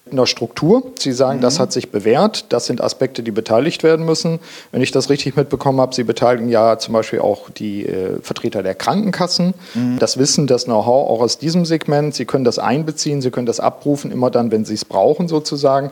in 0.08 0.16
der 0.16 0.26
Struktur. 0.26 0.84
Sie 0.98 1.10
sagen, 1.10 1.40
das 1.40 1.58
hat 1.58 1.72
sich 1.72 1.90
bewährt, 1.90 2.46
das 2.50 2.66
sind 2.66 2.80
Aspekte, 2.80 3.24
die 3.24 3.32
beteiligt 3.32 3.82
werden 3.82 4.06
müssen. 4.06 4.38
Wenn 4.70 4.80
ich 4.80 4.92
das 4.92 5.10
richtig 5.10 5.36
mitbekommen 5.36 5.80
habe, 5.80 5.94
Sie 5.94 6.04
beteiligen 6.04 6.48
ja 6.48 6.78
zum 6.78 6.94
Beispiel 6.94 7.20
auch 7.20 7.50
die 7.50 7.86
äh, 7.86 8.20
Vertreter 8.22 8.62
der 8.62 8.76
Krankenkassen. 8.76 9.54
Das 9.98 10.16
Wissen, 10.16 10.46
das 10.46 10.64
Know-how 10.64 11.10
auch 11.10 11.20
aus 11.20 11.38
diesem 11.38 11.64
Segment. 11.64 12.14
Sie 12.14 12.24
können 12.24 12.44
das 12.44 12.58
einbeziehen, 12.58 13.20
Sie 13.20 13.30
können 13.30 13.46
das 13.46 13.58
abrufen, 13.58 14.12
immer 14.12 14.30
dann, 14.30 14.52
wenn 14.52 14.64
Sie 14.64 14.74
es 14.74 14.84
brauchen 14.84 15.26
sozusagen. 15.26 15.90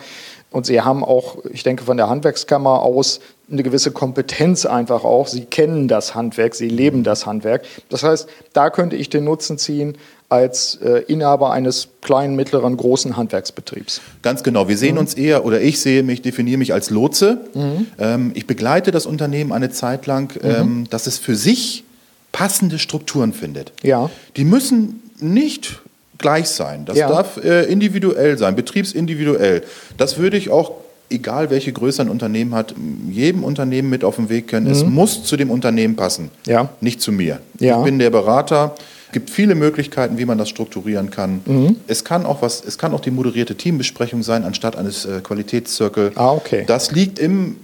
Und 0.55 0.67
Sie 0.67 0.81
haben 0.81 1.03
auch, 1.03 1.39
ich 1.53 1.65
denke, 1.65 1.83
von 1.83 1.97
der 1.97 2.09
Handwerkskammer 2.09 2.81
aus 2.81 3.19
eine 3.51 3.65
gewisse 3.65 3.91
Kompetenz 3.91 4.67
einfach 4.67 5.03
auch. 5.03 5.27
Sie 5.27 5.47
kennen 5.47 5.89
das 5.89 6.15
Handwerk, 6.15 6.55
Sie 6.55 6.69
leben 6.69 7.03
das 7.03 7.27
Handwerk. 7.27 7.65
Das 7.89 8.05
heißt, 8.05 8.29
da 8.53 8.71
könnte 8.71 8.95
ich 8.95 9.11
den 9.11 9.25
Nutzen 9.25 9.59
ziehen 9.59 9.99
als 10.29 10.77
äh, 10.77 11.03
Inhaber 11.09 11.51
eines 11.51 11.89
kleinen, 12.03 12.37
mittleren, 12.37 12.77
großen 12.77 13.17
Handwerksbetriebs. 13.17 14.01
Ganz 14.23 14.45
genau. 14.45 14.69
Wir 14.69 14.79
sehen 14.79 14.97
uns 14.97 15.15
eher, 15.15 15.45
oder 15.45 15.61
ich 15.61 15.81
sehe 15.81 16.05
mich, 16.05 16.23
definiere 16.23 16.59
mich 16.59 16.73
als 16.73 16.89
Lotse. 16.89 17.41
Ähm, 17.99 18.31
ich 18.35 18.47
begleite 18.47 18.93
das 18.93 19.07
Unternehmen 19.07 19.51
eine 19.51 19.71
Zeit 19.71 20.07
lang, 20.07 20.39
ähm, 20.41 20.87
dass 20.89 21.09
es 21.09 21.19
für 21.19 21.35
sich 21.35 21.83
passende 22.31 22.79
Strukturen 22.79 23.33
findet. 23.33 23.73
Ja. 23.83 24.09
Die 24.37 24.45
müssen 24.45 25.03
nicht 25.19 25.81
gleich 26.25 26.49
sein. 26.49 26.87
Das 26.87 26.97
Ja. 26.97 27.07
darf 27.09 27.37
äh, 27.37 27.65
individuell 27.71 28.39
sein, 28.39 28.57
betriebsindividuell. 28.57 29.63
Das 29.99 30.17
würde 30.17 30.39
ich 30.39 30.49
auch, 30.49 30.73
egal 31.11 31.51
welche 31.51 31.71
Größe 31.71 32.01
ein 32.01 32.09
Unternehmen 32.09 32.55
hat, 32.55 32.75
jedem 33.11 33.45
Unternehmen 33.45 33.91
mit 33.91 34.05
auf 34.05 34.17
den 34.17 34.31
Weg 34.31 34.49
können. 34.49 34.67
Es 34.67 34.83
muss 34.87 35.23
zu 35.25 35.37
dem 35.37 35.51
Unternehmen 35.51 35.97
passen, 35.97 36.31
Ja. 36.47 36.71
nicht 36.81 37.03
zu 37.03 37.13
mir. 37.13 37.41
Ja. 37.61 37.79
Ich 37.79 37.85
bin 37.85 37.99
der 37.99 38.09
Berater. 38.09 38.75
Es 39.09 39.13
gibt 39.13 39.29
viele 39.29 39.55
Möglichkeiten, 39.55 40.17
wie 40.17 40.25
man 40.25 40.39
das 40.39 40.49
strukturieren 40.49 41.11
kann. 41.11 41.43
Mhm. 41.45 41.77
Es 41.87 42.05
kann 42.05 42.25
auch 42.25 42.41
was, 42.41 42.65
es 42.67 42.79
kann 42.79 42.95
auch 42.95 43.01
die 43.01 43.11
moderierte 43.13 43.55
Teambesprechung 43.55 44.23
sein 44.23 44.45
anstatt 44.45 44.77
eines 44.77 45.05
äh, 45.05 45.21
Qualitätszirkel. 45.23 46.13
Ah, 46.15 46.33
okay. 46.33 46.65
Das 46.67 46.91
liegt 46.91 47.19
im, 47.19 47.57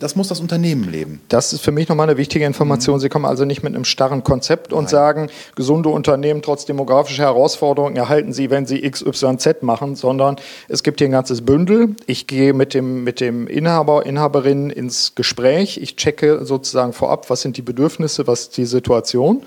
das 0.00 0.16
muss 0.16 0.28
das 0.28 0.40
Unternehmen 0.40 0.90
leben. 0.90 1.20
Das 1.28 1.52
ist 1.52 1.60
für 1.60 1.72
mich 1.72 1.88
nochmal 1.88 2.08
eine 2.08 2.16
wichtige 2.16 2.46
Information. 2.46 2.98
Sie 2.98 3.08
kommen 3.08 3.26
also 3.26 3.44
nicht 3.44 3.62
mit 3.62 3.74
einem 3.74 3.84
starren 3.84 4.24
Konzept 4.24 4.72
und 4.72 4.88
sagen, 4.88 5.28
gesunde 5.54 5.90
Unternehmen 5.90 6.42
trotz 6.42 6.64
demografischer 6.64 7.24
Herausforderungen 7.24 7.96
erhalten 7.96 8.32
sie, 8.32 8.50
wenn 8.50 8.66
sie 8.66 8.80
XYZ 8.80 9.62
machen, 9.62 9.96
sondern 9.96 10.36
es 10.68 10.82
gibt 10.82 11.00
hier 11.00 11.08
ein 11.08 11.12
ganzes 11.12 11.42
Bündel. 11.42 11.94
Ich 12.06 12.26
gehe 12.26 12.54
mit 12.54 12.72
dem, 12.72 13.04
mit 13.04 13.20
dem 13.20 13.46
Inhaber, 13.46 14.06
Inhaberin 14.06 14.70
ins 14.70 15.14
Gespräch. 15.14 15.78
Ich 15.80 15.96
checke 15.96 16.44
sozusagen 16.44 16.94
vorab, 16.94 17.28
was 17.28 17.42
sind 17.42 17.58
die 17.58 17.62
Bedürfnisse, 17.62 18.26
was 18.26 18.40
ist 18.42 18.56
die 18.56 18.64
Situation 18.64 19.42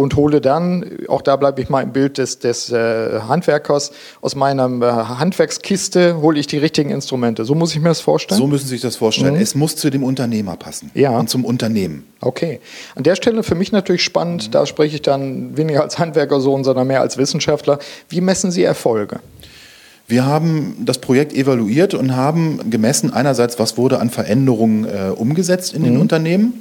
und 0.00 0.16
hole 0.16 0.40
dann, 0.40 0.84
auch 1.08 1.22
da 1.22 1.36
bleibe 1.36 1.60
ich 1.62 1.68
mal 1.68 1.82
im 1.82 1.92
Bild 1.92 2.18
des, 2.18 2.38
des 2.38 2.70
äh, 2.72 3.20
Handwerkers, 3.28 3.92
aus 4.20 4.34
meiner 4.34 4.66
äh, 4.66 4.92
Handwerkskiste 5.18 6.20
hole 6.20 6.38
ich 6.38 6.46
die 6.46 6.58
richtigen 6.58 6.90
Instrumente. 6.90 7.44
So 7.44 7.54
muss 7.54 7.72
ich 7.74 7.80
mir 7.80 7.88
das 7.88 8.00
vorstellen? 8.00 8.38
So 8.40 8.46
müssen 8.46 8.64
Sie 8.66 8.70
sich 8.74 8.80
das 8.82 8.96
vorstellen. 8.96 9.36
Es 9.36 9.54
muss 9.54 9.76
zu 9.76 9.90
dem 9.90 10.02
Unternehmer 10.02 10.56
passen 10.56 10.90
Ja. 10.94 11.10
und 11.18 11.30
zum 11.30 11.44
Unternehmen. 11.44 12.04
Okay. 12.20 12.60
An 12.96 13.02
der 13.02 13.14
Stelle 13.16 13.42
für 13.42 13.54
mich 13.54 13.72
natürlich 13.72 14.02
spannend, 14.02 14.54
da 14.54 14.66
spreche 14.66 14.96
ich 14.96 15.02
dann 15.02 15.56
weniger 15.56 15.82
als 15.82 15.98
Handwerkersohn, 15.98 16.64
sondern 16.64 16.86
mehr 16.86 17.00
als 17.00 17.16
Wissenschaftler. 17.16 17.78
Wie 18.08 18.20
messen 18.20 18.50
Sie 18.50 18.62
Erfolge? 18.64 19.20
Wir 20.06 20.26
haben 20.26 20.76
das 20.84 20.98
Projekt 20.98 21.32
evaluiert 21.32 21.94
und 21.94 22.16
haben 22.16 22.68
gemessen 22.68 23.12
einerseits, 23.12 23.58
was 23.60 23.76
wurde 23.78 24.00
an 24.00 24.10
Veränderungen 24.10 24.84
äh, 24.84 25.10
umgesetzt 25.14 25.72
in 25.72 25.84
den 25.84 25.94
Mhm. 25.94 26.00
Unternehmen, 26.00 26.54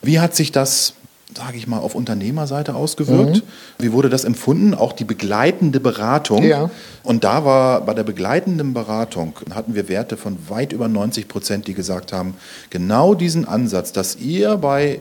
wie 0.00 0.20
hat 0.20 0.34
sich 0.34 0.52
das, 0.52 0.94
sage 1.36 1.56
ich 1.56 1.66
mal, 1.66 1.78
auf 1.78 1.94
Unternehmerseite 1.94 2.74
ausgewirkt, 2.74 3.42
wie 3.78 3.92
wurde 3.92 4.08
das 4.08 4.24
empfunden, 4.24 4.74
auch 4.74 4.92
die 4.92 5.04
begleitende 5.04 5.80
Beratung. 5.80 6.42
Mhm. 6.42 6.48
Ja. 6.48 6.70
Und 7.02 7.24
da 7.24 7.44
war 7.44 7.80
bei 7.80 7.94
der 7.94 8.02
begleitenden 8.04 8.74
Beratung 8.74 9.34
hatten 9.54 9.74
wir 9.74 9.88
Werte 9.88 10.16
von 10.16 10.36
weit 10.48 10.72
über 10.72 10.86
90 10.88 11.26
Prozent, 11.28 11.66
die 11.66 11.74
gesagt 11.74 12.12
haben, 12.12 12.34
genau 12.70 13.14
diesen 13.14 13.46
Ansatz, 13.48 13.92
dass 13.92 14.16
ihr 14.16 14.56
bei 14.56 15.00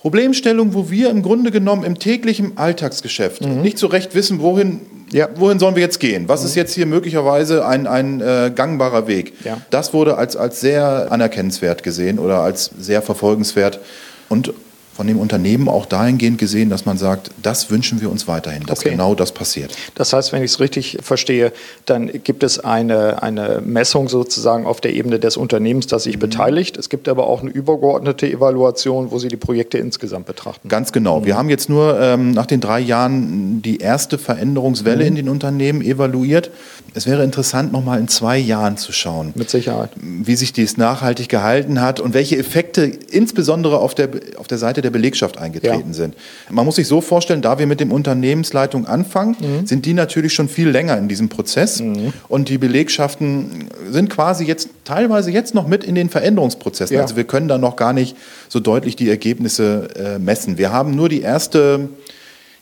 Problemstellungen, 0.00 0.72
wo 0.72 0.90
wir 0.90 1.10
im 1.10 1.22
Grunde 1.22 1.50
genommen 1.50 1.84
im 1.84 1.98
täglichen 1.98 2.56
Alltagsgeschäft 2.56 3.42
nicht 3.42 3.78
so 3.78 3.86
recht 3.86 4.14
wissen, 4.14 4.40
wohin, 4.40 4.68
Mhm. 4.68 4.80
Ja. 5.12 5.28
wohin 5.34 5.58
sollen 5.58 5.74
wir 5.74 5.82
jetzt 5.82 6.00
gehen? 6.00 6.28
Was 6.28 6.42
ist 6.44 6.54
jetzt 6.54 6.72
hier 6.74 6.86
möglicherweise 6.86 7.66
ein, 7.66 7.86
ein 7.86 8.20
äh, 8.20 8.50
gangbarer 8.54 9.06
Weg? 9.08 9.34
Ja. 9.44 9.60
Das 9.70 9.92
wurde 9.92 10.16
als, 10.16 10.36
als 10.36 10.60
sehr 10.60 11.08
anerkennenswert 11.12 11.82
gesehen 11.82 12.18
oder 12.18 12.38
als 12.40 12.70
sehr 12.78 13.02
verfolgenswert 13.02 13.80
und 14.28 14.54
von 15.00 15.06
dem 15.06 15.18
Unternehmen 15.18 15.66
auch 15.66 15.86
dahingehend 15.86 16.36
gesehen, 16.36 16.68
dass 16.68 16.84
man 16.84 16.98
sagt, 16.98 17.30
das 17.42 17.70
wünschen 17.70 18.02
wir 18.02 18.10
uns 18.10 18.28
weiterhin, 18.28 18.64
dass 18.66 18.80
Okay. 18.80 18.90
genau 18.90 19.14
das 19.14 19.32
passiert. 19.32 19.74
Das 19.94 20.12
heißt, 20.12 20.30
wenn 20.34 20.42
ich 20.42 20.50
es 20.50 20.60
richtig 20.60 20.98
verstehe, 21.00 21.54
dann 21.86 22.10
gibt 22.22 22.42
es 22.42 22.58
eine, 22.58 23.22
eine 23.22 23.62
Messung 23.64 24.10
sozusagen 24.10 24.66
auf 24.66 24.82
der 24.82 24.92
Ebene 24.92 25.18
des 25.18 25.38
Unternehmens, 25.38 25.86
das 25.86 26.02
sich 26.02 26.18
beteiligt. 26.18 26.76
Es 26.76 26.90
gibt 26.90 27.08
aber 27.08 27.26
auch 27.28 27.40
eine 27.40 27.48
übergeordnete 27.50 28.30
Evaluation, 28.30 29.10
wo 29.10 29.18
Sie 29.18 29.28
die 29.28 29.38
Projekte 29.38 29.78
insgesamt 29.78 30.26
betrachten. 30.26 30.68
Ganz 30.68 30.92
genau. 30.92 31.24
Wir 31.24 31.34
haben 31.38 31.48
jetzt 31.48 31.70
nur 31.70 31.98
ähm, 31.98 32.32
nach 32.32 32.44
den 32.44 32.60
drei 32.60 32.80
Jahren 32.80 33.62
die 33.62 33.78
erste 33.78 34.18
Veränderungswelle 34.18 35.06
in 35.06 35.14
den 35.14 35.30
Unternehmen 35.30 35.80
evaluiert. 35.80 36.50
Es 36.92 37.06
wäre 37.06 37.24
interessant, 37.24 37.72
nochmal 37.72 38.00
in 38.00 38.08
zwei 38.08 38.36
Jahren 38.36 38.76
zu 38.76 38.92
schauen, 38.92 39.32
Mit 39.34 39.48
Sicherheit. 39.48 39.88
wie 40.02 40.36
sich 40.36 40.52
dies 40.52 40.76
nachhaltig 40.76 41.30
gehalten 41.30 41.80
hat 41.80 42.00
und 42.00 42.12
welche 42.12 42.36
Effekte 42.36 42.82
insbesondere 42.84 43.78
auf 43.78 43.94
der, 43.94 44.10
auf 44.36 44.46
der 44.48 44.58
Seite 44.58 44.82
der 44.82 44.89
Belegschaft 44.90 45.38
eingetreten 45.38 45.88
Ja. 45.88 45.94
sind. 45.94 46.14
Man 46.50 46.64
muss 46.66 46.76
sich 46.76 46.86
so 46.86 47.00
vorstellen, 47.00 47.40
da 47.42 47.58
wir 47.58 47.66
mit 47.66 47.80
dem 47.80 47.92
Unternehmensleitung 47.92 48.86
anfangen, 48.86 49.36
Mhm. 49.40 49.66
sind 49.66 49.86
die 49.86 49.94
natürlich 49.94 50.34
schon 50.34 50.48
viel 50.48 50.68
länger 50.68 50.98
in 50.98 51.08
diesem 51.08 51.28
Prozess 51.28 51.82
und 52.28 52.48
die 52.48 52.58
Belegschaften 52.58 53.68
sind 53.90 54.10
quasi 54.10 54.44
jetzt 54.44 54.68
teilweise 54.84 55.30
jetzt 55.30 55.54
noch 55.54 55.66
mit 55.66 55.84
in 55.84 55.94
den 55.94 56.10
Veränderungsprozessen. 56.10 56.96
Ja. 56.96 57.02
Also 57.02 57.16
wir 57.16 57.24
können 57.24 57.48
da 57.48 57.58
noch 57.58 57.76
gar 57.76 57.92
nicht 57.92 58.16
so 58.48 58.60
deutlich 58.60 58.96
die 58.96 59.08
Ergebnisse 59.08 59.88
äh, 59.96 60.18
messen. 60.18 60.58
Wir 60.58 60.72
haben 60.72 60.94
nur 60.96 61.08
die 61.08 61.20
erste 61.22 61.88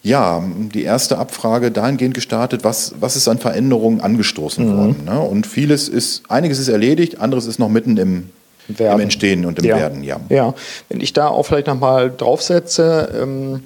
ja, 0.05 0.43
die 0.73 0.85
erste 0.85 1.19
Abfrage 1.19 1.73
dahingehend 1.73 2.15
gestartet, 2.15 2.63
was, 2.63 2.95
was 3.01 3.17
ist 3.17 3.27
an 3.27 3.39
Veränderungen 3.39 4.01
angestoßen 4.01 4.65
Mhm. 4.65 4.77
worden. 4.77 4.97
Ne? 5.05 5.19
Und 5.21 5.45
vieles 5.47 5.89
ist, 5.89 6.23
einiges 6.29 6.61
ist 6.61 6.69
erledigt, 6.69 7.21
anderes 7.21 7.47
ist 7.47 7.59
noch 7.59 7.69
mitten 7.69 7.97
im, 7.97 8.31
Werden. 8.69 8.95
im 8.95 9.01
Entstehen 9.01 9.47
und 9.47 9.59
im 9.59 9.65
Werden, 9.65 10.03
ja. 10.05 10.21
Ja, 10.29 10.55
wenn 10.89 11.01
ich 11.01 11.13
da 11.13 11.29
auch 11.29 11.45
vielleicht 11.45 11.67
nochmal 11.67 12.13
draufsetze, 12.15 13.13
ähm, 13.21 13.63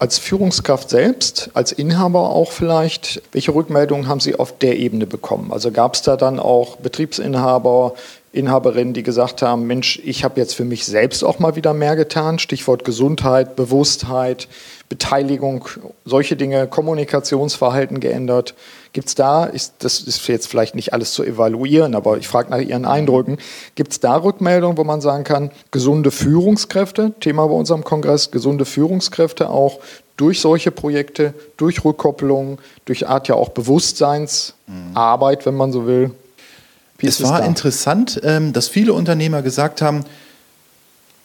als 0.00 0.18
Führungskraft 0.18 0.88
selbst, 0.88 1.50
als 1.52 1.72
Inhaber 1.72 2.30
auch 2.30 2.52
vielleicht, 2.52 3.20
welche 3.32 3.54
Rückmeldungen 3.54 4.08
haben 4.08 4.20
Sie 4.20 4.34
auf 4.34 4.56
der 4.58 4.78
Ebene 4.78 5.06
bekommen? 5.06 5.52
Also 5.52 5.70
gab 5.70 5.94
es 5.94 6.00
da 6.00 6.16
dann 6.16 6.40
auch 6.40 6.76
Betriebsinhaber, 6.76 7.92
Inhaberinnen, 8.32 8.94
die 8.94 9.02
gesagt 9.02 9.42
haben, 9.42 9.66
Mensch, 9.66 10.00
ich 10.04 10.24
habe 10.24 10.40
jetzt 10.40 10.54
für 10.54 10.64
mich 10.64 10.86
selbst 10.86 11.22
auch 11.22 11.38
mal 11.38 11.54
wieder 11.54 11.74
mehr 11.74 11.96
getan, 11.96 12.38
Stichwort 12.38 12.84
Gesundheit, 12.84 13.56
Bewusstheit, 13.56 14.48
Beteiligung, 14.88 15.68
solche 16.04 16.36
Dinge, 16.36 16.66
Kommunikationsverhalten 16.66 18.00
geändert. 18.00 18.54
Gibt 18.92 19.08
es 19.08 19.14
da, 19.14 19.44
ist, 19.44 19.74
das 19.80 20.00
ist 20.00 20.26
jetzt 20.26 20.48
vielleicht 20.48 20.74
nicht 20.74 20.92
alles 20.92 21.12
zu 21.12 21.22
evaluieren, 21.22 21.94
aber 21.94 22.18
ich 22.18 22.26
frage 22.26 22.50
nach 22.50 22.58
Ihren 22.58 22.84
Eindrücken, 22.84 23.38
gibt 23.76 23.92
es 23.92 24.00
da 24.00 24.16
Rückmeldungen, 24.16 24.76
wo 24.76 24.84
man 24.84 25.00
sagen 25.00 25.22
kann, 25.22 25.52
gesunde 25.70 26.10
Führungskräfte, 26.10 27.12
Thema 27.20 27.46
bei 27.46 27.54
unserem 27.54 27.84
Kongress, 27.84 28.32
gesunde 28.32 28.64
Führungskräfte 28.64 29.48
auch 29.48 29.78
durch 30.16 30.40
solche 30.40 30.72
Projekte, 30.72 31.34
durch 31.56 31.84
Rückkopplung, 31.84 32.58
durch 32.84 33.08
Art 33.08 33.28
ja 33.28 33.36
auch 33.36 33.50
Bewusstseinsarbeit, 33.50 35.46
wenn 35.46 35.54
man 35.54 35.72
so 35.72 35.86
will. 35.86 36.10
Wie 36.98 37.06
Es 37.06 37.22
war 37.22 37.40
da? 37.40 37.46
interessant, 37.46 38.20
ähm, 38.24 38.52
dass 38.52 38.68
viele 38.68 38.92
Unternehmer 38.92 39.40
gesagt 39.42 39.80
haben, 39.82 40.04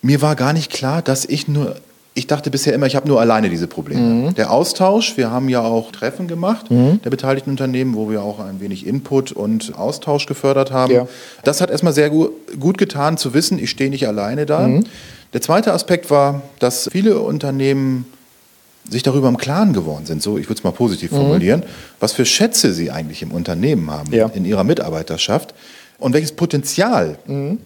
mir 0.01 0.21
war 0.21 0.35
gar 0.35 0.53
nicht 0.53 0.71
klar, 0.71 1.01
dass 1.01 1.25
ich 1.25 1.47
nur 1.47 1.75
ich 2.17 2.27
dachte 2.27 2.49
bisher 2.49 2.73
immer, 2.73 2.87
ich 2.87 2.95
habe 2.95 3.09
nur 3.09 3.19
alleine 3.19 3.49
diese 3.49 3.67
Probleme. 3.67 4.01
Mhm. 4.01 4.35
Der 4.35 4.49
Austausch, 4.49 5.17
wir 5.17 5.31
haben 5.31 5.49
ja 5.49 5.61
auch 5.61 5.91
Treffen 5.91 6.29
gemacht 6.29 6.71
mhm. 6.71 7.01
der 7.03 7.09
beteiligten 7.09 7.51
Unternehmen, 7.51 7.93
wo 7.93 8.09
wir 8.09 8.23
auch 8.23 8.39
ein 8.39 8.61
wenig 8.61 8.87
Input 8.87 9.33
und 9.33 9.77
Austausch 9.77 10.25
gefördert 10.25 10.71
haben. 10.71 10.93
Ja. 10.93 11.07
Das 11.43 11.59
hat 11.59 11.69
erstmal 11.69 11.91
sehr 11.91 12.09
gut, 12.09 12.31
gut 12.57 12.77
getan 12.77 13.17
zu 13.17 13.33
wissen, 13.33 13.59
ich 13.59 13.69
stehe 13.69 13.89
nicht 13.89 14.07
alleine 14.07 14.45
da. 14.45 14.65
Mhm. 14.65 14.85
Der 15.33 15.41
zweite 15.41 15.73
Aspekt 15.73 16.09
war, 16.09 16.41
dass 16.59 16.87
viele 16.89 17.19
Unternehmen 17.19 18.05
sich 18.89 19.03
darüber 19.03 19.27
im 19.27 19.37
Klaren 19.37 19.73
geworden 19.73 20.05
sind, 20.05 20.23
so 20.23 20.37
ich 20.37 20.45
würde 20.45 20.59
es 20.59 20.63
mal 20.63 20.71
positiv 20.71 21.11
mhm. 21.11 21.17
formulieren, 21.17 21.63
was 21.99 22.13
für 22.13 22.25
Schätze 22.25 22.73
sie 22.73 22.91
eigentlich 22.91 23.23
im 23.23 23.31
Unternehmen 23.31 23.91
haben, 23.91 24.13
ja. 24.13 24.27
in 24.27 24.45
ihrer 24.45 24.63
Mitarbeiterschaft 24.63 25.53
und 25.97 26.13
welches 26.13 26.31
Potenzial 26.31 27.17
mhm. 27.27 27.59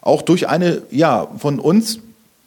auch 0.00 0.22
durch 0.22 0.48
eine 0.48 0.80
ja 0.90 1.28
von 1.36 1.58
uns 1.58 1.98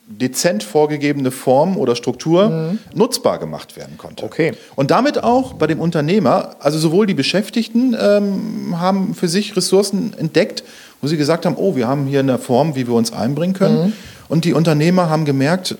dezent 0.06 0.64
vorgegebene 0.64 1.32
Form 1.32 1.78
oder 1.78 1.96
Struktur 1.96 2.50
mhm. 2.50 2.80
nutzbar 2.94 3.40
gemacht 3.40 3.78
werden 3.78 3.98
konnte. 3.98 4.26
Okay. 4.26 4.54
Und 4.76 4.92
damit 4.92 5.24
auch 5.24 5.54
bei 5.54 5.68
dem 5.68 5.80
Unternehmer, 5.80 6.56
also 6.60 6.78
sowohl 6.78 7.08
die 7.08 7.14
Beschäftigten 7.14 7.96
ähm, 8.00 8.80
haben 8.80 9.16
für 9.16 9.28
sich 9.28 9.56
Ressourcen 9.56 10.14
entdeckt, 10.18 10.64
wo 11.02 11.08
sie 11.08 11.18
gesagt 11.18 11.46
haben, 11.46 11.56
oh, 11.58 11.76
wir 11.76 11.88
haben 11.88 12.06
hier 12.06 12.20
eine 12.20 12.38
Form, 12.38 12.76
wie 12.76 12.88
wir 12.88 12.94
uns 12.94 13.14
einbringen 13.14 13.54
können. 13.54 13.88
Mhm. 13.88 13.94
Und 14.28 14.46
die 14.46 14.54
Unternehmer 14.54 15.10
haben 15.10 15.26
gemerkt, 15.26 15.72
äh, 15.72 15.76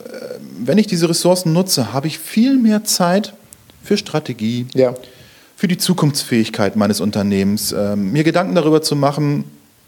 wenn 0.60 0.78
ich 0.78 0.88
diese 0.88 1.10
Ressourcen 1.10 1.52
nutze, 1.52 1.92
habe 1.92 2.08
ich 2.08 2.18
viel 2.18 2.58
mehr 2.58 2.86
Zeit 2.86 3.34
für 3.84 3.98
Strategie, 3.98 4.68
ja. 4.74 4.94
für 5.58 5.68
die 5.68 5.78
Zukunftsfähigkeit 5.78 6.78
meines 6.78 7.02
Unternehmens, 7.02 7.74
ähm, 7.78 8.14
mir 8.14 8.24
Gedanken 8.24 8.56
darüber 8.56 8.82
zu 8.82 8.96
machen, 8.96 9.44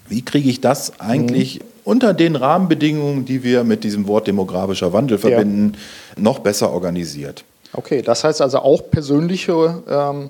wie 0.10 0.24
kriege 0.24 0.50
ich 0.50 0.60
das 0.60 1.00
eigentlich 1.00 1.62
mhm 1.62 1.75
unter 1.86 2.14
den 2.14 2.36
Rahmenbedingungen, 2.36 3.26
die 3.26 3.44
wir 3.44 3.64
mit 3.64 3.84
diesem 3.84 4.08
Wort 4.08 4.28
demografischer 4.28 4.92
Wandel 4.92 5.18
verbinden, 5.18 5.74
ja. 6.16 6.22
noch 6.22 6.40
besser 6.40 6.72
organisiert. 6.72 7.46
Okay, 7.72 8.02
das 8.02 8.24
heißt 8.24 8.42
also 8.42 8.60
auch 8.60 8.90
persönliche 8.90 9.84
ähm, 9.88 10.30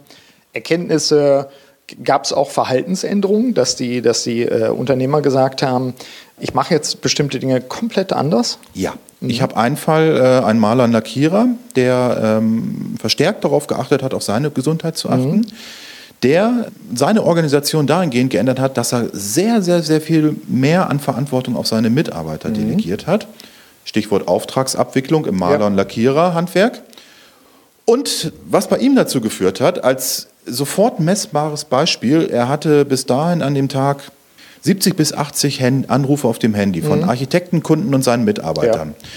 Erkenntnisse, 0.54 1.50
gab 2.04 2.26
es 2.26 2.34
auch 2.34 2.50
Verhaltensänderungen, 2.50 3.54
dass 3.54 3.76
die, 3.76 4.02
dass 4.02 4.24
die 4.24 4.44
äh, 4.44 4.70
Unternehmer 4.70 5.22
gesagt 5.22 5.62
haben, 5.62 5.94
ich 6.40 6.54
mache 6.54 6.74
jetzt 6.74 7.02
bestimmte 7.02 7.40
Dinge 7.40 7.62
komplett 7.62 8.12
anders? 8.12 8.60
Ja. 8.74 8.96
Mhm. 9.22 9.30
Ich 9.30 9.42
habe 9.42 9.56
einen 9.56 9.78
Fall, 9.78 10.18
äh, 10.18 10.46
einen 10.46 10.60
Maler, 10.60 10.84
einen 10.84 10.94
Lackierer, 10.94 11.48
der 11.76 12.40
ähm, 12.40 12.96
verstärkt 13.00 13.46
darauf 13.46 13.68
geachtet 13.68 14.04
hat, 14.04 14.14
auf 14.14 14.24
seine 14.24 14.52
Gesundheit 14.52 14.98
zu 14.98 15.10
achten. 15.10 15.38
Mhm 15.38 15.46
der 16.24 16.68
seine 16.94 17.24
Organisation 17.24 17.88
dahingehend 17.88 18.32
geändert 18.32 18.60
hat, 18.60 18.78
dass 18.78 18.94
er 18.94 19.10
sehr, 19.12 19.62
sehr, 19.62 19.84
sehr 19.84 20.02
viel 20.02 20.36
mehr 20.48 20.90
an 20.90 21.00
Verantwortung 21.00 21.56
auf 21.56 21.68
seine 21.68 21.90
Mitarbeiter 21.90 22.50
mhm. 22.50 22.56
delegiert 22.56 23.08
hat. 23.08 23.28
Stichwort 23.84 24.28
Auftragsabwicklung 24.28 25.26
im 25.26 25.38
Maler- 25.38 25.60
ja. 25.60 25.68
und 25.68 25.76
Lackiererhandwerk. 25.76 26.82
Und 27.86 28.34
was 28.50 28.68
bei 28.68 28.78
ihm 28.78 28.96
dazu 28.96 29.22
geführt 29.22 29.62
hat, 29.62 29.84
als 29.84 30.28
sofort 30.46 31.00
messbares 31.00 31.66
Beispiel, 31.66 32.28
er 32.32 32.48
hatte 32.48 32.86
bis 32.86 33.06
dahin 33.06 33.42
an 33.44 33.54
dem 33.54 33.70
Tag 33.70 34.12
70 34.62 34.96
bis 34.96 35.14
80 35.14 35.64
Anrufe 35.88 36.28
auf 36.28 36.40
dem 36.40 36.56
Handy 36.56 36.82
von 36.82 37.02
mhm. 37.02 37.10
Architekten, 37.10 37.62
Kunden 37.62 37.94
und 37.94 38.04
seinen 38.04 38.26
Mitarbeitern. 38.26 38.96
Ja. 39.00 39.08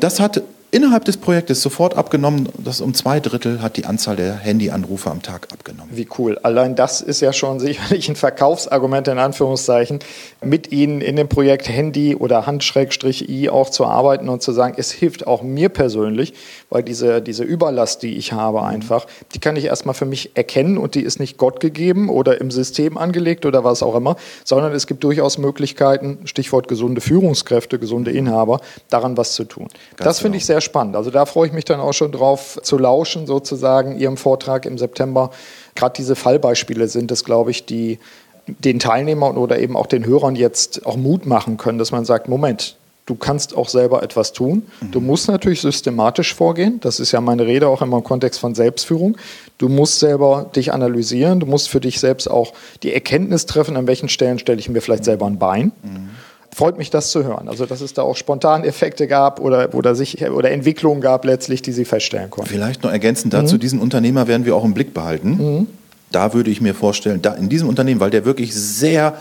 Das 0.00 0.18
hat 0.18 0.42
innerhalb 0.76 1.06
des 1.06 1.16
Projektes 1.16 1.62
sofort 1.62 1.96
abgenommen. 1.96 2.50
Das 2.58 2.82
um 2.82 2.92
zwei 2.92 3.18
Drittel 3.18 3.62
hat 3.62 3.78
die 3.78 3.86
Anzahl 3.86 4.14
der 4.14 4.34
Handyanrufe 4.34 5.10
am 5.10 5.22
Tag 5.22 5.48
abgenommen. 5.50 5.96
Wie 5.96 6.06
cool. 6.18 6.38
Allein 6.42 6.76
das 6.76 7.00
ist 7.00 7.22
ja 7.22 7.32
schon 7.32 7.60
sicherlich 7.66 8.10
ein 8.10 8.16
Verkaufsargument 8.16 9.08
in 9.08 9.18
Anführungszeichen, 9.18 10.00
mit 10.44 10.72
Ihnen 10.72 11.00
in 11.00 11.16
dem 11.16 11.30
Projekt 11.30 11.70
Handy 11.70 12.14
oder 12.14 12.46
Hand-I 12.46 13.48
auch 13.48 13.70
zu 13.70 13.86
arbeiten 13.86 14.28
und 14.28 14.42
zu 14.42 14.52
sagen, 14.52 14.74
es 14.76 14.92
hilft 14.92 15.26
auch 15.26 15.42
mir 15.42 15.70
persönlich, 15.70 16.34
weil 16.68 16.82
diese, 16.82 17.22
diese 17.22 17.42
Überlast, 17.42 18.02
die 18.02 18.14
ich 18.18 18.34
habe 18.34 18.62
einfach, 18.62 19.06
die 19.32 19.38
kann 19.38 19.56
ich 19.56 19.64
erstmal 19.64 19.94
für 19.94 20.04
mich 20.04 20.36
erkennen 20.36 20.76
und 20.76 20.94
die 20.94 21.00
ist 21.00 21.18
nicht 21.18 21.38
Gott 21.38 21.58
gegeben 21.60 22.10
oder 22.10 22.38
im 22.38 22.50
System 22.50 22.98
angelegt 22.98 23.46
oder 23.46 23.64
was 23.64 23.82
auch 23.82 23.94
immer, 23.94 24.16
sondern 24.44 24.72
es 24.72 24.86
gibt 24.86 25.02
durchaus 25.04 25.38
Möglichkeiten, 25.38 26.18
Stichwort 26.26 26.68
gesunde 26.68 27.00
Führungskräfte, 27.00 27.78
gesunde 27.78 28.10
Inhaber, 28.10 28.60
daran 28.90 29.16
was 29.16 29.32
zu 29.32 29.44
tun. 29.44 29.68
Ganz 29.96 30.04
das 30.04 30.18
finde 30.18 30.32
genau. 30.32 30.36
ich 30.36 30.46
sehr 30.46 30.60
spannend. 30.66 30.96
Also 30.96 31.10
da 31.10 31.24
freue 31.24 31.46
ich 31.46 31.52
mich 31.54 31.64
dann 31.64 31.80
auch 31.80 31.94
schon 31.94 32.12
drauf 32.12 32.58
zu 32.62 32.76
lauschen, 32.76 33.26
sozusagen, 33.26 33.98
Ihrem 33.98 34.18
Vortrag 34.18 34.66
im 34.66 34.76
September. 34.76 35.30
Gerade 35.74 35.94
diese 35.96 36.14
Fallbeispiele 36.14 36.88
sind 36.88 37.10
es, 37.10 37.24
glaube 37.24 37.50
ich, 37.50 37.64
die 37.64 37.98
den 38.46 38.78
Teilnehmern 38.78 39.36
oder 39.36 39.58
eben 39.58 39.76
auch 39.76 39.86
den 39.86 40.04
Hörern 40.04 40.36
jetzt 40.36 40.86
auch 40.86 40.96
Mut 40.96 41.26
machen 41.26 41.56
können, 41.56 41.78
dass 41.78 41.90
man 41.90 42.04
sagt, 42.04 42.28
Moment, 42.28 42.76
du 43.06 43.14
kannst 43.14 43.56
auch 43.56 43.68
selber 43.68 44.02
etwas 44.02 44.32
tun. 44.32 44.66
Mhm. 44.80 44.90
Du 44.90 45.00
musst 45.00 45.28
natürlich 45.28 45.60
systematisch 45.60 46.34
vorgehen. 46.34 46.78
Das 46.80 47.00
ist 47.00 47.12
ja 47.12 47.20
meine 47.20 47.46
Rede 47.46 47.68
auch 47.68 47.82
immer 47.82 47.98
im 47.98 48.04
Kontext 48.04 48.38
von 48.40 48.54
Selbstführung. 48.54 49.16
Du 49.58 49.68
musst 49.68 50.00
selber 50.00 50.50
dich 50.54 50.72
analysieren. 50.72 51.40
Du 51.40 51.46
musst 51.46 51.68
für 51.68 51.80
dich 51.80 51.98
selbst 52.00 52.30
auch 52.30 52.52
die 52.82 52.92
Erkenntnis 52.92 53.46
treffen, 53.46 53.76
an 53.76 53.86
welchen 53.86 54.08
Stellen 54.08 54.38
stelle 54.38 54.58
ich 54.58 54.68
mir 54.68 54.80
vielleicht 54.80 55.04
selber 55.04 55.26
ein 55.26 55.38
Bein. 55.38 55.72
Mhm. 55.82 56.10
Freut 56.56 56.78
mich, 56.78 56.88
das 56.88 57.10
zu 57.10 57.22
hören. 57.22 57.48
Also, 57.48 57.66
dass 57.66 57.82
es 57.82 57.92
da 57.92 58.00
auch 58.00 58.16
Spontaneffekte 58.16 59.06
gab 59.06 59.40
oder, 59.40 59.74
oder, 59.74 59.94
sich, 59.94 60.26
oder 60.26 60.50
Entwicklungen 60.50 61.02
gab 61.02 61.26
letztlich, 61.26 61.60
die 61.60 61.70
Sie 61.70 61.84
feststellen 61.84 62.30
konnten. 62.30 62.48
Vielleicht 62.48 62.82
noch 62.82 62.90
ergänzend 62.90 63.34
dazu, 63.34 63.56
mhm. 63.56 63.60
diesen 63.60 63.78
Unternehmer 63.78 64.26
werden 64.26 64.46
wir 64.46 64.56
auch 64.56 64.64
im 64.64 64.72
Blick 64.72 64.94
behalten. 64.94 65.28
Mhm. 65.32 65.66
Da 66.12 66.32
würde 66.32 66.48
ich 66.50 66.62
mir 66.62 66.72
vorstellen, 66.72 67.20
da 67.20 67.34
in 67.34 67.50
diesem 67.50 67.68
Unternehmen, 67.68 68.00
weil 68.00 68.08
der 68.08 68.24
wirklich 68.24 68.54
sehr, 68.54 69.20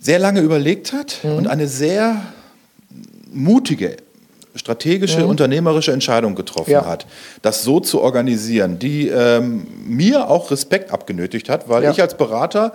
sehr 0.00 0.20
lange 0.20 0.38
überlegt 0.38 0.92
hat 0.92 1.18
mhm. 1.24 1.34
und 1.34 1.46
eine 1.48 1.66
sehr 1.66 2.22
mutige, 3.32 3.96
strategische, 4.54 5.24
mhm. 5.24 5.30
unternehmerische 5.30 5.90
Entscheidung 5.90 6.36
getroffen 6.36 6.70
ja. 6.70 6.86
hat, 6.86 7.06
das 7.42 7.64
so 7.64 7.80
zu 7.80 8.00
organisieren, 8.00 8.78
die 8.78 9.08
ähm, 9.08 9.66
mir 9.84 10.30
auch 10.30 10.52
Respekt 10.52 10.92
abgenötigt 10.92 11.48
hat, 11.48 11.68
weil 11.68 11.82
ja. 11.82 11.90
ich 11.90 12.00
als 12.00 12.16
Berater 12.16 12.72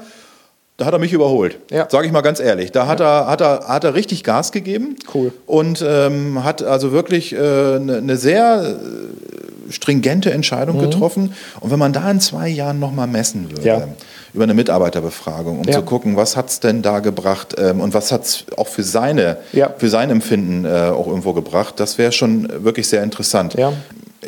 da 0.79 0.85
hat 0.85 0.93
er 0.93 0.99
mich 0.99 1.13
überholt. 1.13 1.59
Ja. 1.69 1.87
Sage 1.89 2.07
ich 2.07 2.13
mal 2.13 2.21
ganz 2.21 2.39
ehrlich. 2.39 2.71
Da 2.71 2.87
hat, 2.87 2.99
ja. 2.99 3.21
er, 3.21 3.27
hat, 3.27 3.41
er, 3.41 3.67
hat 3.67 3.83
er 3.83 3.93
richtig 3.93 4.23
Gas 4.23 4.51
gegeben. 4.51 4.95
Cool. 5.13 5.31
Und 5.45 5.85
ähm, 5.87 6.43
hat 6.43 6.63
also 6.63 6.91
wirklich 6.91 7.37
eine 7.37 7.75
äh, 7.75 7.79
ne, 7.79 8.01
ne 8.01 8.17
sehr 8.17 8.63
äh, 8.63 9.71
stringente 9.71 10.31
Entscheidung 10.31 10.77
mhm. 10.77 10.81
getroffen. 10.81 11.33
Und 11.59 11.71
wenn 11.71 11.79
man 11.79 11.93
da 11.93 12.09
in 12.09 12.21
zwei 12.21 12.47
Jahren 12.47 12.79
nochmal 12.79 13.07
messen 13.07 13.51
würde, 13.51 13.67
ja 13.67 13.87
über 14.33 14.43
eine 14.43 14.53
Mitarbeiterbefragung, 14.53 15.59
um 15.59 15.65
ja. 15.65 15.73
zu 15.73 15.81
gucken, 15.81 16.15
was 16.15 16.37
hat 16.37 16.49
es 16.49 16.59
denn 16.59 16.81
da 16.81 16.99
gebracht 16.99 17.55
ähm, 17.57 17.81
und 17.81 17.93
was 17.93 18.11
hat 18.11 18.25
es 18.25 18.45
auch 18.57 18.67
für, 18.67 18.83
seine, 18.83 19.37
ja. 19.53 19.73
für 19.75 19.89
sein 19.89 20.09
Empfinden 20.09 20.65
äh, 20.65 20.91
auch 20.91 21.07
irgendwo 21.07 21.33
gebracht. 21.33 21.79
Das 21.79 21.97
wäre 21.97 22.11
schon 22.11 22.47
wirklich 22.63 22.87
sehr 22.87 23.03
interessant. 23.03 23.55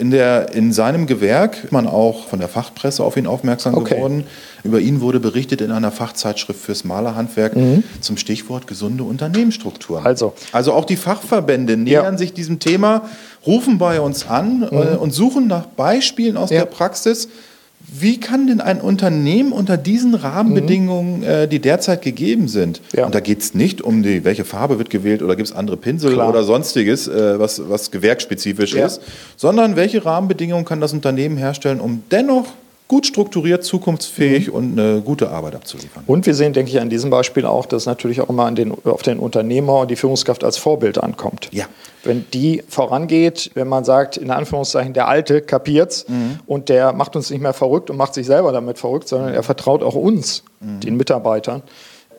In, 0.01 0.09
der, 0.09 0.55
in 0.55 0.73
seinem 0.73 1.05
Gewerk 1.05 1.65
ist 1.65 1.71
man 1.71 1.85
auch 1.85 2.25
von 2.27 2.39
der 2.39 2.47
Fachpresse 2.47 3.03
auf 3.03 3.17
ihn 3.17 3.27
aufmerksam 3.27 3.75
okay. 3.75 3.93
geworden. 3.93 4.23
Über 4.63 4.79
ihn 4.79 4.99
wurde 4.99 5.19
berichtet 5.19 5.61
in 5.61 5.69
einer 5.69 5.91
Fachzeitschrift 5.91 6.59
fürs 6.59 6.83
Malerhandwerk 6.83 7.55
mhm. 7.55 7.83
zum 7.99 8.17
Stichwort 8.17 8.65
gesunde 8.65 9.03
Unternehmensstrukturen. 9.03 10.03
Also, 10.03 10.33
also 10.53 10.73
auch 10.73 10.85
die 10.85 10.95
Fachverbände 10.95 11.77
nähern 11.77 12.13
ja. 12.13 12.17
sich 12.17 12.33
diesem 12.33 12.57
Thema, 12.57 13.03
rufen 13.45 13.77
bei 13.77 14.01
uns 14.01 14.27
an 14.27 14.61
mhm. 14.61 14.69
äh, 14.71 14.95
und 14.95 15.11
suchen 15.11 15.45
nach 15.45 15.67
Beispielen 15.67 16.35
aus 16.35 16.49
ja. 16.49 16.61
der 16.61 16.65
Praxis, 16.65 17.29
wie 17.93 18.19
kann 18.19 18.47
denn 18.47 18.61
ein 18.61 18.79
Unternehmen 18.79 19.51
unter 19.51 19.75
diesen 19.75 20.15
Rahmenbedingungen, 20.15 21.19
mhm. 21.19 21.23
äh, 21.23 21.47
die 21.47 21.59
derzeit 21.59 22.01
gegeben 22.01 22.47
sind, 22.47 22.81
ja. 22.95 23.05
und 23.05 23.13
da 23.13 23.19
geht 23.19 23.41
es 23.41 23.53
nicht 23.53 23.81
um 23.81 24.01
die, 24.01 24.23
welche 24.23 24.45
Farbe 24.45 24.77
wird 24.77 24.89
gewählt 24.89 25.21
oder 25.21 25.35
gibt 25.35 25.49
es 25.49 25.55
andere 25.55 25.75
Pinsel 25.75 26.13
Klar. 26.13 26.29
oder 26.29 26.43
sonstiges, 26.43 27.09
äh, 27.09 27.37
was, 27.37 27.69
was 27.69 27.91
gewerksspezifisch 27.91 28.73
ja. 28.73 28.85
ist, 28.85 29.01
sondern 29.35 29.75
welche 29.75 30.05
Rahmenbedingungen 30.05 30.63
kann 30.63 30.79
das 30.79 30.93
Unternehmen 30.93 31.35
herstellen, 31.35 31.81
um 31.81 32.03
dennoch 32.11 32.47
gut 32.91 33.05
strukturiert, 33.05 33.63
zukunftsfähig 33.63 34.49
mhm. 34.49 34.53
und 34.53 34.77
eine 34.77 34.99
gute 34.99 35.29
Arbeit 35.29 35.55
abzuliefern. 35.55 36.03
Und 36.07 36.25
wir 36.25 36.33
sehen, 36.35 36.51
denke 36.51 36.71
ich, 36.71 36.81
an 36.81 36.89
diesem 36.89 37.09
Beispiel 37.09 37.45
auch, 37.45 37.65
dass 37.65 37.85
natürlich 37.85 38.19
auch 38.19 38.27
immer 38.27 38.51
den, 38.51 38.73
auf 38.83 39.01
den 39.01 39.17
Unternehmer 39.17 39.79
und 39.79 39.91
die 39.91 39.95
Führungskraft 39.95 40.43
als 40.43 40.57
Vorbild 40.57 41.01
ankommt. 41.01 41.47
Ja. 41.53 41.67
Wenn 42.03 42.25
die 42.33 42.63
vorangeht, 42.67 43.51
wenn 43.53 43.69
man 43.69 43.85
sagt, 43.85 44.17
in 44.17 44.29
Anführungszeichen, 44.29 44.91
der 44.91 45.07
Alte 45.07 45.41
kapiert's 45.41 46.05
mhm. 46.09 46.39
und 46.47 46.67
der 46.67 46.91
macht 46.91 47.15
uns 47.15 47.29
nicht 47.29 47.39
mehr 47.39 47.53
verrückt 47.53 47.89
und 47.89 47.95
macht 47.95 48.13
sich 48.13 48.25
selber 48.25 48.51
damit 48.51 48.77
verrückt, 48.77 49.07
sondern 49.07 49.33
er 49.33 49.43
vertraut 49.43 49.83
auch 49.83 49.95
uns, 49.95 50.43
mhm. 50.59 50.81
den 50.81 50.97
Mitarbeitern, 50.97 51.63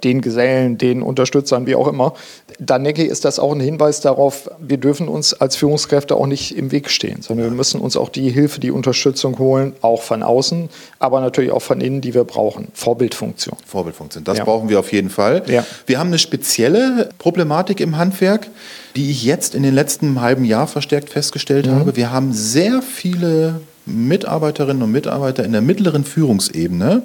den 0.05 0.23
Gesellen, 0.23 0.79
den 0.79 1.03
Unterstützern, 1.03 1.67
wie 1.67 1.75
auch 1.75 1.87
immer, 1.87 2.15
dann 2.59 2.85
denke 2.85 3.03
ich, 3.03 3.11
ist 3.11 3.25
das 3.25 3.39
auch 3.39 3.53
ein 3.53 3.61
Hinweis 3.61 4.01
darauf, 4.01 4.51
wir 4.59 4.79
dürfen 4.79 5.09
uns 5.09 5.35
als 5.35 5.57
Führungskräfte 5.57 6.17
auch 6.17 6.27
nicht 6.27 6.57
im 6.57 6.73
Weg 6.73 6.91
stehen, 6.91 7.23
sondern 7.23 7.47
wir 7.47 7.57
müssen 7.57 7.81
uns 7.81 7.97
auch 7.97 8.09
die 8.09 8.31
Hilfe, 8.31 8.61
die 8.61 8.71
Unterstützung 8.71 9.39
holen, 9.39 9.73
auch 9.81 10.03
von 10.03 10.23
außen, 10.23 10.69
aber 10.99 11.21
natürlich 11.21 11.51
auch 11.51 11.63
von 11.63 11.81
innen, 11.81 12.01
die 12.01 12.15
wir 12.15 12.25
brauchen. 12.25 12.69
Vorbildfunktion. 12.75 13.57
Vorbildfunktion, 13.67 14.25
das 14.25 14.39
ja. 14.39 14.45
brauchen 14.45 14.69
wir 14.69 14.81
auf 14.81 14.93
jeden 14.93 15.11
Fall. 15.11 15.43
Ja. 15.47 15.65
Wir 15.87 15.99
haben 15.99 16.09
eine 16.09 16.19
spezielle 16.19 17.11
Problematik 17.19 17.81
im 17.81 17.97
Handwerk, 17.97 18.49
die 18.97 19.11
ich 19.11 19.25
jetzt 19.25 19.55
in 19.55 19.63
den 19.63 19.75
letzten 19.75 20.21
halben 20.21 20.45
Jahr 20.45 20.67
verstärkt 20.67 21.11
festgestellt 21.11 21.67
mhm. 21.67 21.73
habe. 21.73 21.97
Wir 21.97 22.13
haben 22.13 22.33
sehr 22.33 22.83
viele 22.83 23.61
Mitarbeiterinnen 23.87 24.83
und 24.83 24.93
Mitarbeiter 24.93 25.45
in 25.45 25.53
der 25.53 25.61
mittleren 25.61 26.05
Führungsebene, 26.05 27.03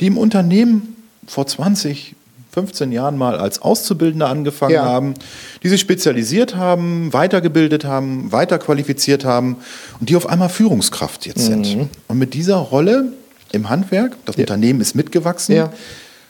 die 0.00 0.06
im 0.06 0.18
Unternehmen 0.18 0.96
vor 1.26 1.46
20, 1.46 2.14
15 2.54 2.92
Jahren 2.92 3.18
mal 3.18 3.36
als 3.38 3.60
Auszubildende 3.60 4.26
angefangen 4.26 4.74
Ja. 4.74 4.84
haben, 4.84 5.14
die 5.62 5.68
sich 5.68 5.80
spezialisiert 5.80 6.54
haben, 6.54 7.12
weitergebildet 7.12 7.84
haben, 7.84 8.30
weiterqualifiziert 8.30 9.24
haben 9.24 9.56
und 10.00 10.08
die 10.08 10.14
auf 10.16 10.28
einmal 10.28 10.48
Führungskraft 10.48 11.26
jetzt 11.26 11.48
Mhm. 11.50 11.64
sind. 11.64 11.88
Und 12.08 12.18
mit 12.18 12.32
dieser 12.34 12.56
Rolle 12.56 13.12
im 13.52 13.68
Handwerk, 13.70 14.16
das 14.24 14.36
Unternehmen 14.36 14.80
ist 14.80 14.94
mitgewachsen, 14.94 15.56
Ja. 15.56 15.72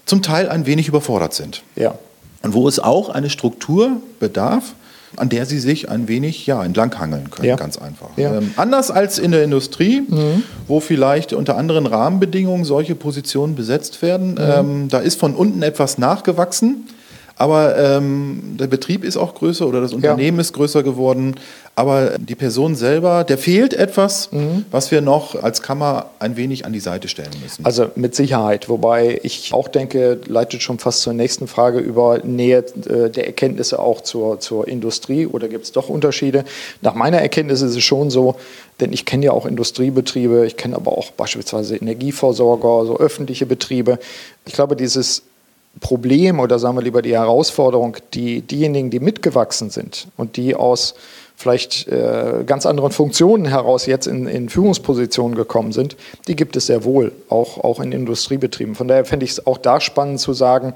zum 0.07 0.23
Teil 0.23 0.49
ein 0.49 0.65
wenig 0.67 0.89
überfordert 0.89 1.35
sind. 1.35 1.63
Ja. 1.77 1.99
Und 2.43 2.55
wo 2.55 2.67
es 2.69 2.79
auch 2.81 3.11
eine 3.11 3.29
Struktur 3.31 3.99
bedarf, 4.19 4.75
an 5.17 5.29
der 5.29 5.47
sie 5.47 5.59
sich 5.59 5.89
ein 5.91 6.09
wenig 6.09 6.47
ja, 6.47 6.65
entlanghangeln 6.65 7.31
können, 7.31 7.49
Ja. 7.49 7.57
ganz 7.57 7.79
einfach. 7.79 8.09
Ja. 8.17 8.33
Mhm. 8.33 8.37
Ähm, 8.39 8.55
anders 8.57 8.91
als 8.91 9.19
in 9.19 9.31
der 9.31 9.45
Industrie, 9.45 10.03
wo 10.67 10.81
vielleicht 10.81 11.33
unter 11.33 11.57
anderen 11.57 11.87
Rahmenbedingungen 11.87 12.65
solche 12.65 12.95
Positionen 12.95 13.55
besetzt 13.55 14.03
werden. 14.03 14.33
Mhm. 14.33 14.39
Ähm, 14.39 14.89
da 14.89 14.99
ist 14.99 15.19
von 15.19 15.35
unten 15.35 15.63
etwas 15.63 15.99
nachgewachsen, 15.99 16.89
aber 17.37 17.77
ähm, 17.77 18.57
der 18.59 18.69
Betrieb 18.69 19.05
ist 19.05 19.17
auch 19.17 19.35
größer 19.35 19.67
oder 19.67 19.81
das 19.81 19.93
Unternehmen 19.93 20.39
ist 20.39 20.53
größer 20.53 20.83
geworden. 20.83 21.35
Aber 21.77 22.19
die 22.19 22.37
Person 22.37 22.77
selber, 22.77 23.25
der 23.25 23.37
fehlt 23.37 23.75
etwas, 23.75 24.31
was 24.71 24.93
wir 24.93 25.01
noch 25.01 25.43
als 25.43 25.61
Kammer 25.61 26.11
ein 26.21 26.37
wenig 26.37 26.67
an 26.67 26.73
die 26.73 26.79
Seite 26.79 27.09
stellen 27.09 27.33
müssen. 27.43 27.63
Mhm. 27.63 27.67
Also 27.67 27.87
mit 27.97 28.15
Sicherheit, 28.15 28.69
wobei 28.69 29.19
ich 29.25 29.53
auch 29.53 29.67
denke, 29.67 30.21
leitet 30.29 30.63
schon 30.63 30.79
fast 30.79 31.01
zur 31.01 31.15
nächsten 31.15 31.49
Frage 31.49 31.81
über 31.81 32.19
Nähe 32.19 32.59
äh, 32.59 33.11
der 33.11 33.27
Erkenntnisse 33.27 33.81
auch 33.81 34.03
zur, 34.03 34.39
zur 34.39 34.69
Industrie 34.69 35.27
oder 35.27 35.49
gibt 35.49 35.65
es 35.65 35.73
doch 35.73 35.89
Unterschiede? 35.89 36.45
Nach 36.81 36.95
meiner 36.95 37.19
Erkenntnis 37.19 37.61
ist 37.61 37.75
es 37.75 37.83
schon 37.83 38.09
so, 38.09 38.37
denn 38.79 38.93
ich 38.93 39.05
kenne 39.05 39.27
ja 39.27 39.33
auch 39.33 39.45
Industriebetriebe, 39.47 40.47
ich 40.47 40.57
kenne 40.57 40.77
aber 40.77 40.97
auch 40.97 41.11
beispielsweise 41.11 41.77
Energieversorger, 41.77 42.87
so 42.87 42.99
öffentliche 42.99 43.47
Betriebe. 43.47 43.99
Ich 44.47 44.53
glaube, 44.53 44.77
dieses 44.77 45.23
Problem 45.81 46.41
oder 46.41 46.59
sagen 46.59 46.77
wir 46.77 46.83
lieber 46.83 47.03
die 47.03 47.15
Herausforderung, 47.15 47.97
die 48.15 48.43
diejenigen, 48.43 48.91
die 48.91 49.01
mitgewachsen 49.01 49.71
sind 49.71 50.09
und 50.17 50.37
die 50.37 50.55
aus 50.55 50.95
vielleicht 51.37 51.89
äh, 51.89 52.45
ganz 52.47 52.65
anderen 52.65 52.93
Funktionen 52.93 53.45
heraus 53.45 53.87
jetzt 53.87 54.07
in, 54.07 54.27
in 54.27 54.49
Führungspositionen 54.49 55.37
gekommen 55.37 55.73
sind, 55.73 55.97
die 56.29 56.37
gibt 56.37 56.57
es 56.57 56.67
sehr 56.67 56.85
wohl, 56.85 57.13
auch, 57.29 57.63
auch 57.63 57.81
in 57.81 57.93
Industriebetrieben. 57.93 58.75
Von 58.75 58.89
daher 58.89 59.05
fände 59.05 59.25
ich 59.25 59.33
es 59.33 59.47
auch 59.47 59.59
da 59.59 59.81
spannend 59.81 60.21
zu 60.21 60.33
sagen, 60.33 60.75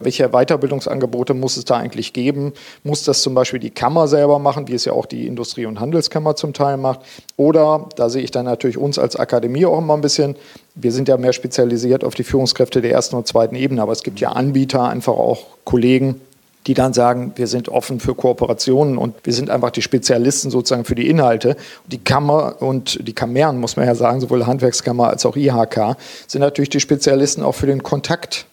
welche 0.00 0.30
Weiterbildungsangebote 0.30 1.34
muss 1.34 1.56
es 1.56 1.66
da 1.66 1.76
eigentlich 1.76 2.12
geben? 2.12 2.54
Muss 2.84 3.04
das 3.04 3.22
zum 3.22 3.34
Beispiel 3.34 3.60
die 3.60 3.70
Kammer 3.70 4.08
selber 4.08 4.38
machen, 4.38 4.66
wie 4.66 4.74
es 4.74 4.86
ja 4.86 4.94
auch 4.94 5.06
die 5.06 5.26
Industrie- 5.26 5.66
und 5.66 5.78
Handelskammer 5.78 6.34
zum 6.36 6.54
Teil 6.54 6.78
macht? 6.78 7.00
Oder, 7.36 7.88
da 7.96 8.08
sehe 8.08 8.22
ich 8.22 8.30
dann 8.30 8.46
natürlich 8.46 8.78
uns 8.78 8.98
als 8.98 9.16
Akademie 9.16 9.66
auch 9.66 9.78
immer 9.78 9.94
ein 9.94 10.00
bisschen, 10.00 10.36
wir 10.74 10.90
sind 10.92 11.08
ja 11.08 11.18
mehr 11.18 11.34
spezialisiert 11.34 12.02
auf 12.02 12.14
die 12.14 12.24
Führungskräfte 12.24 12.80
der 12.80 12.92
ersten 12.92 13.14
und 13.14 13.26
zweiten 13.26 13.54
Ebene, 13.54 13.82
aber 13.82 13.92
es 13.92 14.02
gibt 14.02 14.20
ja 14.20 14.30
Anbieter, 14.30 14.88
einfach 14.88 15.12
auch 15.12 15.44
Kollegen, 15.64 16.20
die 16.66 16.74
dann 16.74 16.92
sagen, 16.92 17.32
wir 17.36 17.46
sind 17.46 17.68
offen 17.68 18.00
für 18.00 18.14
Kooperationen 18.14 18.98
und 18.98 19.14
wir 19.24 19.32
sind 19.32 19.50
einfach 19.50 19.70
die 19.70 19.82
Spezialisten 19.82 20.50
sozusagen 20.50 20.84
für 20.84 20.94
die 20.94 21.08
Inhalte. 21.08 21.56
Die 21.86 21.98
Kammer 21.98 22.56
und 22.60 23.06
die 23.06 23.14
Kammern, 23.14 23.58
muss 23.58 23.76
man 23.76 23.86
ja 23.86 23.94
sagen, 23.94 24.20
sowohl 24.20 24.46
Handwerkskammer 24.46 25.08
als 25.08 25.24
auch 25.24 25.36
IHK, 25.36 25.96
sind 26.26 26.40
natürlich 26.40 26.70
die 26.70 26.80
Spezialisten 26.80 27.42
auch 27.42 27.54
für 27.54 27.66
den 27.66 27.82
Kontakt 27.82 28.46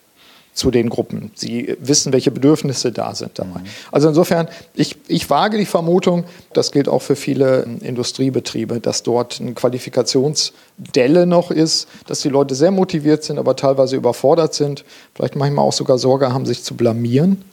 zu 0.57 0.71
den 0.71 0.89
Gruppen. 0.89 1.31
Sie 1.35 1.77
wissen, 1.79 2.11
welche 2.13 2.31
Bedürfnisse 2.31 2.91
da 2.91 3.13
sind 3.13 3.37
dabei. 3.37 3.59
Also 3.91 4.09
insofern, 4.09 4.47
ich, 4.73 4.95
ich 5.07 5.29
wage 5.29 5.57
die 5.59 5.67
Vermutung, 5.67 6.23
das 6.53 6.71
gilt 6.71 6.89
auch 6.89 7.03
für 7.03 7.15
viele 7.15 7.63
ähm, 7.63 7.77
Industriebetriebe, 7.79 8.79
dass 8.79 9.03
dort 9.03 9.39
eine 9.39 9.53
Qualifikationsdelle 9.53 11.27
noch 11.27 11.51
ist, 11.51 11.87
dass 12.07 12.21
die 12.21 12.29
Leute 12.29 12.55
sehr 12.55 12.71
motiviert 12.71 13.23
sind, 13.23 13.37
aber 13.37 13.55
teilweise 13.55 13.95
überfordert 13.97 14.55
sind, 14.55 14.83
vielleicht 15.13 15.35
manchmal 15.35 15.63
auch 15.63 15.73
sogar 15.73 15.99
Sorge 15.99 16.33
haben, 16.33 16.47
sich 16.47 16.63
zu 16.63 16.75
blamieren. 16.75 17.43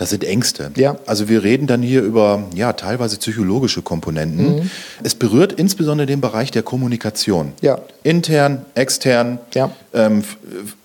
Das 0.00 0.08
sind 0.08 0.24
Ängste. 0.24 0.70
Ja. 0.78 0.96
Also 1.04 1.28
wir 1.28 1.42
reden 1.44 1.66
dann 1.66 1.82
hier 1.82 2.00
über 2.02 2.44
ja 2.54 2.72
teilweise 2.72 3.18
psychologische 3.18 3.82
Komponenten. 3.82 4.56
Mhm. 4.60 4.70
Es 5.02 5.14
berührt 5.14 5.52
insbesondere 5.52 6.06
den 6.06 6.22
Bereich 6.22 6.50
der 6.50 6.62
Kommunikation. 6.62 7.52
Ja. 7.60 7.80
Intern, 8.02 8.64
extern 8.74 9.40
Ja. 9.54 9.70
ähm, 9.92 10.24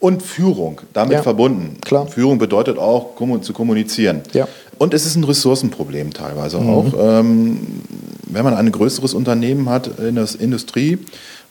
und 0.01 0.21
Führung 0.21 0.81
damit 0.91 1.13
Ja. 1.13 1.23
verbunden. 1.23 1.77
Klar. 1.79 2.07
Führung 2.07 2.39
bedeutet 2.39 2.77
auch 2.77 3.11
zu 3.41 3.53
kommunizieren. 3.53 4.19
Ja. 4.33 4.49
Und 4.79 4.93
es 4.93 5.05
ist 5.05 5.15
ein 5.15 5.23
Ressourcenproblem 5.23 6.11
teilweise 6.11 6.57
Mhm. 6.59 6.69
auch. 6.69 6.93
Ähm, 6.99 7.59
wenn 8.27 8.43
man 8.43 8.53
ein 8.53 8.69
größeres 8.69 9.13
Unternehmen 9.13 9.69
hat 9.69 9.97
in 9.97 10.15
der 10.15 10.27
Industrie, 10.37 10.97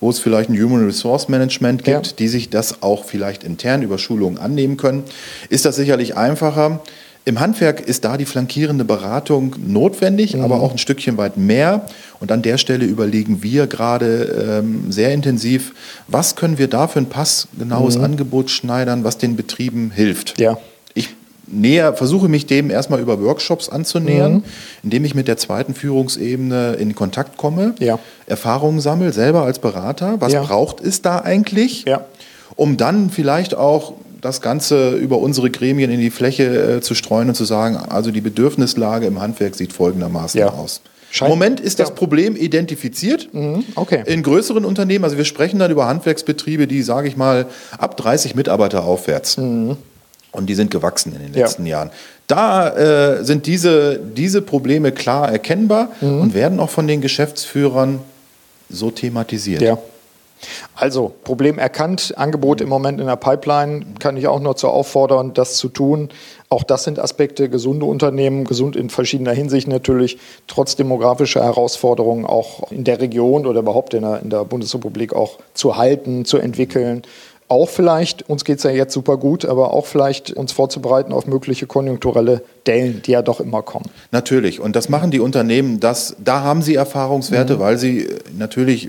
wo 0.00 0.10
es 0.10 0.18
vielleicht 0.18 0.50
ein 0.50 0.62
Human 0.62 0.84
Resource 0.84 1.30
Management 1.30 1.82
gibt, 1.84 2.06
Ja. 2.08 2.12
die 2.18 2.28
sich 2.28 2.50
das 2.50 2.82
auch 2.82 3.06
vielleicht 3.06 3.42
intern 3.42 3.80
über 3.80 3.96
Schulungen 3.96 4.36
annehmen 4.36 4.76
können, 4.76 5.04
ist 5.48 5.64
das 5.64 5.76
sicherlich 5.76 6.14
einfacher. 6.14 6.80
Im 7.26 7.40
Handwerk 7.40 7.80
ist 7.80 8.04
da 8.04 8.18
die 8.18 8.26
flankierende 8.26 8.84
Beratung 8.84 9.56
notwendig, 9.66 10.38
aber 10.38 10.60
auch 10.60 10.72
ein 10.72 10.78
Stückchen 10.78 11.16
weit 11.16 11.38
mehr. 11.38 11.86
Und 12.20 12.30
an 12.30 12.42
der 12.42 12.58
Stelle 12.58 12.84
überlegen 12.84 13.42
wir 13.42 13.66
gerade 13.66 14.58
ähm, 14.62 14.92
sehr 14.92 15.12
intensiv, 15.14 15.72
was 16.06 16.36
können 16.36 16.58
wir 16.58 16.68
da 16.68 16.86
für 16.86 16.98
ein 16.98 17.06
passgenaues 17.08 17.96
Angebot 17.96 18.50
schneidern, 18.50 19.04
was 19.04 19.16
den 19.16 19.36
Betrieben 19.36 19.90
hilft. 19.90 20.38
Ja. 20.38 20.58
Ich 20.92 21.08
näher, 21.46 21.94
versuche 21.94 22.28
mich 22.28 22.44
dem 22.44 22.70
erstmal 22.70 23.00
über 23.00 23.18
Workshops 23.22 23.70
anzunähern, 23.70 24.34
Mhm. 24.34 24.42
indem 24.82 25.04
ich 25.06 25.14
mit 25.14 25.26
der 25.26 25.38
zweiten 25.38 25.72
Führungsebene 25.74 26.74
in 26.74 26.94
Kontakt 26.94 27.38
komme, 27.38 27.74
Ja. 27.78 27.98
Erfahrungen 28.26 28.80
sammle, 28.80 29.12
selber 29.14 29.44
als 29.44 29.58
Berater. 29.60 30.16
Was 30.20 30.34
Ja. 30.34 30.42
braucht 30.42 30.82
es 30.82 31.00
da 31.00 31.20
eigentlich? 31.20 31.84
Ja. 31.86 32.04
Um 32.56 32.76
dann 32.76 33.08
vielleicht 33.08 33.54
auch 33.54 33.94
das 34.24 34.40
Ganze 34.40 34.92
über 34.92 35.18
unsere 35.18 35.50
Gremien 35.50 35.90
in 35.90 36.00
die 36.00 36.10
Fläche 36.10 36.76
äh, 36.76 36.80
zu 36.80 36.94
streuen 36.94 37.28
und 37.28 37.34
zu 37.34 37.44
sagen, 37.44 37.76
also 37.76 38.10
die 38.10 38.22
Bedürfnislage 38.22 39.06
im 39.06 39.20
Handwerk 39.20 39.54
sieht 39.54 39.72
folgendermaßen 39.74 40.40
Ja. 40.40 40.48
aus. 40.48 40.80
Scheint- 41.10 41.30
Im 41.30 41.38
Moment 41.38 41.60
ist 41.60 41.78
das 41.78 41.90
Ja. 41.90 41.94
Problem 41.94 42.34
identifiziert. 42.34 43.28
okay. 43.76 44.02
In 44.06 44.22
größeren 44.22 44.64
Unternehmen, 44.64 45.04
also 45.04 45.16
wir 45.18 45.24
sprechen 45.26 45.58
dann 45.58 45.70
über 45.70 45.86
Handwerksbetriebe, 45.86 46.66
die, 46.66 46.82
sage 46.82 47.06
ich 47.06 47.16
mal, 47.16 47.46
ab 47.78 47.96
30 47.98 48.34
Mitarbeiter 48.34 48.84
aufwärts. 48.84 49.36
Und 49.36 49.76
die 50.46 50.54
sind 50.54 50.70
gewachsen 50.72 51.12
in 51.14 51.20
den 51.20 51.30
Mhm. 51.32 51.36
Ja. 51.36 51.44
letzten 51.44 51.66
Jahren. 51.66 51.90
Da 52.26 52.70
äh, 53.18 53.24
sind 53.24 53.46
diese, 53.46 54.00
diese 54.16 54.40
Probleme 54.42 54.90
klar 54.90 55.30
erkennbar 55.30 55.90
Mhm. 56.00 56.20
und 56.22 56.34
werden 56.34 56.58
auch 56.60 56.70
von 56.70 56.86
den 56.88 57.00
Geschäftsführern 57.02 58.00
so 58.70 58.90
thematisiert. 58.90 59.60
Ja. 59.62 59.78
Also, 60.74 61.12
Problem 61.24 61.58
erkannt, 61.58 62.14
Angebot 62.16 62.60
im 62.60 62.68
Moment 62.68 63.00
in 63.00 63.06
der 63.06 63.16
Pipeline, 63.16 63.84
kann 63.98 64.16
ich 64.16 64.26
auch 64.26 64.40
nur 64.40 64.56
zu 64.56 64.68
auffordern, 64.68 65.34
das 65.34 65.56
zu 65.56 65.68
tun. 65.68 66.10
Auch 66.48 66.62
das 66.62 66.84
sind 66.84 66.98
Aspekte, 66.98 67.48
gesunde 67.48 67.86
Unternehmen, 67.86 68.44
gesund 68.44 68.76
in 68.76 68.90
verschiedener 68.90 69.32
Hinsicht 69.32 69.66
natürlich, 69.66 70.18
trotz 70.46 70.76
demografischer 70.76 71.42
Herausforderungen 71.42 72.24
auch 72.26 72.70
in 72.70 72.84
der 72.84 73.00
Region 73.00 73.46
oder 73.46 73.60
überhaupt 73.60 73.94
in 73.94 74.02
der, 74.02 74.22
in 74.22 74.30
der 74.30 74.44
Bundesrepublik 74.44 75.14
auch 75.14 75.38
zu 75.54 75.76
halten, 75.76 76.24
zu 76.24 76.38
entwickeln. 76.38 77.02
Auch 77.48 77.68
vielleicht, 77.68 78.28
uns 78.28 78.44
geht 78.44 78.58
es 78.58 78.64
ja 78.64 78.70
jetzt 78.70 78.94
super 78.94 79.16
gut, 79.16 79.44
aber 79.44 79.74
auch 79.74 79.86
vielleicht 79.86 80.32
uns 80.32 80.52
vorzubereiten 80.52 81.12
auf 81.12 81.26
mögliche 81.26 81.66
konjunkturelle 81.66 82.42
Dellen, 82.66 83.02
die 83.04 83.12
ja 83.12 83.22
doch 83.22 83.40
immer 83.40 83.62
kommen. 83.62 83.86
Natürlich. 84.10 84.60
Und 84.60 84.74
das 84.76 84.88
machen 84.88 85.10
die 85.10 85.20
Unternehmen, 85.20 85.80
das, 85.80 86.16
da 86.22 86.40
haben 86.42 86.62
sie 86.62 86.72
Mhm. 86.72 86.78
Erfahrungswerte, 86.78 87.58
weil 87.60 87.78
sie 87.78 88.00
äh, 88.06 88.18
natürlich, 88.36 88.88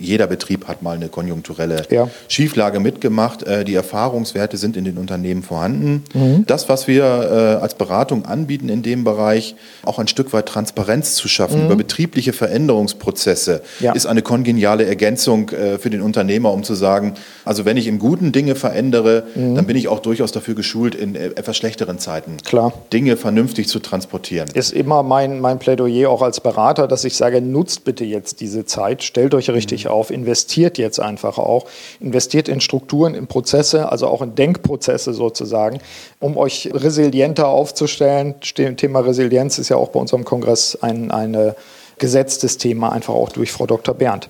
jeder 0.00 0.28
Betrieb 0.28 0.68
hat 0.68 0.80
mal 0.82 0.94
eine 0.94 1.08
konjunkturelle 1.08 1.82
Ja. 1.90 2.08
Schieflage 2.28 2.78
mitgemacht. 2.78 3.42
Äh, 3.42 3.64
Die 3.64 3.74
Erfahrungswerte 3.74 4.56
sind 4.56 4.76
in 4.76 4.84
den 4.84 4.96
Unternehmen 4.98 5.42
vorhanden. 5.42 6.04
Mhm. 6.14 6.44
Das, 6.46 6.68
was 6.68 6.86
wir 6.86 7.02
äh, 7.04 7.62
als 7.62 7.74
Beratung 7.74 8.24
anbieten 8.24 8.68
in 8.68 8.82
dem 8.82 9.02
Bereich, 9.02 9.56
auch 9.84 9.98
ein 9.98 10.06
Stück 10.06 10.32
weit 10.32 10.46
Transparenz 10.46 11.14
zu 11.14 11.26
schaffen 11.28 11.64
über 11.66 11.74
betriebliche 11.76 12.32
Veränderungsprozesse, 12.32 13.62
Mhm. 13.80 13.84
Ja. 13.84 13.92
ist 13.92 14.06
eine 14.06 14.22
kongeniale 14.22 14.84
Ergänzung 14.86 15.48
für 15.78 15.90
den 15.90 16.02
Unternehmer, 16.02 16.52
um 16.52 16.62
zu 16.62 16.74
sagen, 16.74 17.14
also 17.44 17.64
wenn 17.64 17.76
ich 17.76 17.86
im 17.86 17.98
Guten 17.98 18.30
Dinge 18.32 18.54
verändere, 18.54 19.24
dann 19.34 19.66
bin 19.66 19.76
ich 19.76 19.88
auch 19.88 20.00
durchaus 20.00 20.32
dafür 20.32 20.54
geschult, 20.54 20.94
in 20.94 21.14
etwas 21.14 21.56
schlechteren 21.56 21.98
Zeiten 21.98 22.32
Mhm. 22.32 22.36
Klar. 22.44 22.72
Dinge 22.92 23.07
vernünftig 23.16 23.68
zu 23.68 23.78
transportieren. 23.78 24.48
ist 24.54 24.72
immer 24.72 25.02
mein, 25.02 25.40
mein 25.40 25.58
Plädoyer 25.58 26.10
auch 26.10 26.22
als 26.22 26.40
Berater, 26.40 26.86
dass 26.88 27.04
ich 27.04 27.16
sage, 27.16 27.40
nutzt 27.40 27.84
bitte 27.84 28.04
jetzt 28.04 28.40
diese 28.40 28.64
Zeit, 28.64 29.02
stellt 29.02 29.34
euch 29.34 29.50
richtig 29.50 29.88
auf, 29.88 30.10
investiert 30.10 30.78
jetzt 30.78 31.00
einfach 31.00 31.38
auch, 31.38 31.66
investiert 32.00 32.48
in 32.48 32.60
Strukturen, 32.60 33.14
in 33.14 33.26
Prozesse, 33.26 33.90
also 33.90 34.06
auch 34.08 34.22
in 34.22 34.34
Denkprozesse 34.34 35.14
sozusagen, 35.14 35.80
um 36.20 36.36
euch 36.36 36.70
resilienter 36.72 37.48
aufzustellen. 37.48 38.34
Ste- 38.42 38.76
Thema 38.76 39.00
Resilienz 39.00 39.58
ist 39.58 39.68
ja 39.68 39.76
auch 39.76 39.88
bei 39.88 40.00
unserem 40.00 40.24
Kongress 40.24 40.76
ein 40.80 41.10
eine 41.10 41.54
gesetztes 41.98 42.58
Thema, 42.58 42.92
einfach 42.92 43.14
auch 43.14 43.30
durch 43.30 43.50
Frau 43.50 43.66
Dr. 43.66 43.94
Berndt. 43.94 44.28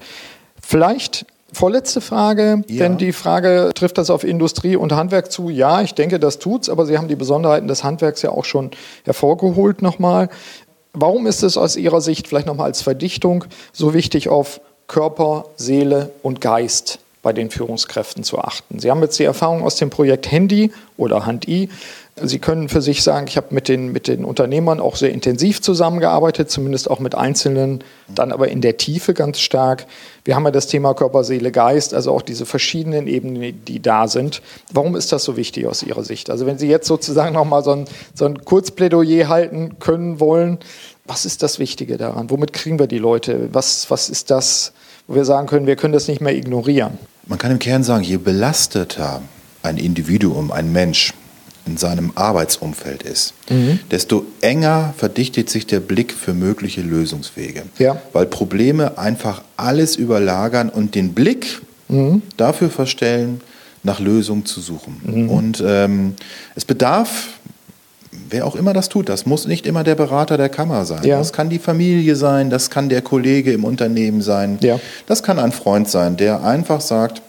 Vielleicht 0.61 1.27
Vorletzte 1.53 2.01
Frage, 2.01 2.63
Ja. 2.69 2.85
denn 2.85 2.99
die 2.99 3.13
Frage, 3.13 3.71
trifft 3.75 3.99
das 3.99 4.11
auf 4.11 4.23
Industrie 4.25 4.77
und 4.77 4.93
Handwerk 4.93 5.33
zu? 5.33 5.49
Ja, 5.49 5.81
ich 5.81 5.95
denke, 5.95 6.21
das 6.21 6.39
tut's, 6.39 6.69
aber 6.69 6.85
Sie 6.85 6.99
haben 6.99 7.09
die 7.09 7.17
Besonderheiten 7.17 7.69
des 7.69 7.85
Handwerks 7.85 8.23
ja 8.23 8.31
auch 8.31 8.45
schon 8.45 8.71
hervorgeholt 9.05 9.81
nochmal. 9.81 10.29
Warum 10.93 11.27
ist 11.27 11.43
es 11.43 11.57
aus 11.57 11.77
Ihrer 11.77 12.01
Sicht 12.01 12.29
vielleicht 12.29 12.47
nochmal 12.47 12.67
als 12.67 12.83
Verdichtung 12.83 13.45
so 13.73 13.95
wichtig, 13.95 14.29
auf 14.29 14.61
Körper, 14.89 15.47
Seele 15.57 16.11
und 16.23 16.41
Geist 16.41 16.99
bei 17.23 17.29
bei 17.29 17.33
den 17.35 17.51
Führungskräften 17.51 18.25
zu 18.25 18.39
achten. 18.39 18.79
Sie 18.79 18.91
haben 18.91 19.03
jetzt 19.03 19.19
die 19.19 19.25
Erfahrung 19.25 19.63
aus 19.63 19.77
dem 19.77 19.91
Projekt 19.91 20.31
Handy 20.31 20.73
oder 20.97 21.27
Hand-I. 21.27 21.69
Sie 22.23 22.39
können 22.39 22.69
für 22.69 22.83
sich 22.83 23.03
sagen, 23.03 23.27
ich 23.29 23.37
habe 23.37 23.55
mit 23.55 23.69
den, 23.69 23.93
mit 23.93 24.09
den 24.09 24.25
Unternehmern 24.25 24.81
auch 24.81 24.97
sehr 24.97 25.11
intensiv 25.11 25.61
zusammengearbeitet, 25.61 26.51
zumindest 26.51 26.91
auch 26.91 27.01
mit 27.01 27.15
Einzelnen, 27.15 27.85
dann 28.15 28.33
aber 28.33 28.49
in 28.49 28.61
der 28.61 28.77
Tiefe 28.77 29.15
ganz 29.15 29.41
stark. 29.41 29.87
Wir 30.25 30.35
haben 30.35 30.45
ja 30.45 30.51
das 30.51 30.67
Thema 30.67 30.95
Körper, 30.95 31.25
Seele, 31.25 31.53
Geist, 31.53 31.95
also 31.95 32.13
auch 32.13 32.23
diese 32.23 32.47
verschiedenen 32.47 33.07
Ebenen, 33.07 33.65
die 33.65 33.81
da 33.81 34.09
sind. 34.09 34.43
Warum 34.73 34.97
ist 34.97 35.13
das 35.13 35.25
so 35.25 35.37
wichtig 35.37 35.67
aus 35.67 35.83
Ihrer 35.83 36.05
Sicht? 36.05 36.31
Also 36.31 36.47
wenn 36.47 36.59
Sie 36.59 36.69
jetzt 36.69 36.87
sozusagen 36.87 37.35
nochmal 37.35 37.63
so 37.63 37.73
ein, 37.73 37.85
so 38.15 38.25
ein 38.25 38.45
Kurzplädoyer 38.45 39.29
halten 39.29 39.79
können 39.79 40.21
wollen, 40.21 40.59
was 41.07 41.25
ist 41.25 41.43
das 41.43 41.59
Wichtige 41.59 41.97
daran? 41.97 42.31
Womit 42.31 42.53
kriegen 42.53 42.79
wir 42.79 42.87
die 42.87 42.99
Leute? 42.99 43.49
Was, 43.53 43.91
was 43.91 44.11
ist 44.11 44.31
das, 44.31 44.73
wo 45.07 45.15
wir 45.15 45.25
sagen 45.25 45.47
können, 45.47 45.67
wir 45.67 45.77
können 45.77 45.95
das 45.95 46.07
nicht 46.09 46.21
mehr 46.21 46.37
ignorieren? 46.37 46.99
Man 47.27 47.39
kann 47.39 47.51
im 47.51 47.59
Kern 47.59 47.83
sagen, 47.83 48.05
je 48.05 48.19
belasteter 48.19 49.23
ein 49.63 49.77
Individuum, 49.79 50.53
ein 50.53 50.73
Mensch 50.73 51.13
in 51.69 51.77
seinem 51.77 52.13
Arbeitsumfeld 52.15 53.03
ist, 53.03 53.35
mhm. 53.51 53.81
desto 53.91 54.25
enger 54.41 54.95
verdichtet 54.97 55.51
sich 55.51 55.67
der 55.67 55.81
Blick 55.81 56.13
für 56.13 56.35
mögliche 56.35 56.81
Lösungswege. 56.81 57.63
Ja. 57.79 58.01
Weil 58.13 58.27
Probleme 58.27 58.99
einfach 58.99 59.43
alles 59.57 59.97
überlagern 59.97 60.69
und 60.71 60.95
den 60.95 61.13
Blick 61.13 61.61
mhm. 61.89 62.23
dafür 62.37 62.71
verstellen, 62.71 63.41
nach 63.83 64.01
Lösungen 64.01 64.45
zu 64.45 64.61
suchen. 64.61 65.01
Mhm. 65.05 65.31
Und 65.31 65.63
ähm, 65.65 66.15
es 66.55 66.65
bedarf 66.65 67.29
wer 68.31 68.47
auch 68.47 68.57
immer 68.57 68.73
das 68.73 68.89
tut, 68.89 69.09
das 69.09 69.27
muss 69.27 69.47
nicht 69.47 69.67
immer 69.67 69.85
der 69.85 69.95
Berater 69.95 70.37
der 70.37 70.49
Kammer 70.49 70.85
sein. 70.85 71.05
Ja. 71.05 71.19
Das 71.19 71.33
kann 71.33 71.49
die 71.51 71.59
Familie 71.59 72.17
sein, 72.17 72.51
das 72.51 72.71
kann 72.71 72.89
der 72.89 73.03
Kollege 73.03 73.53
im 73.53 73.65
Unternehmen 73.65 74.23
sein, 74.23 74.59
ja. 74.61 74.79
das 75.07 75.23
kann 75.23 75.39
ein 75.39 75.53
Freund 75.53 75.89
sein, 75.89 76.17
der 76.17 76.45
einfach 76.45 76.81
sagt, 76.81 77.23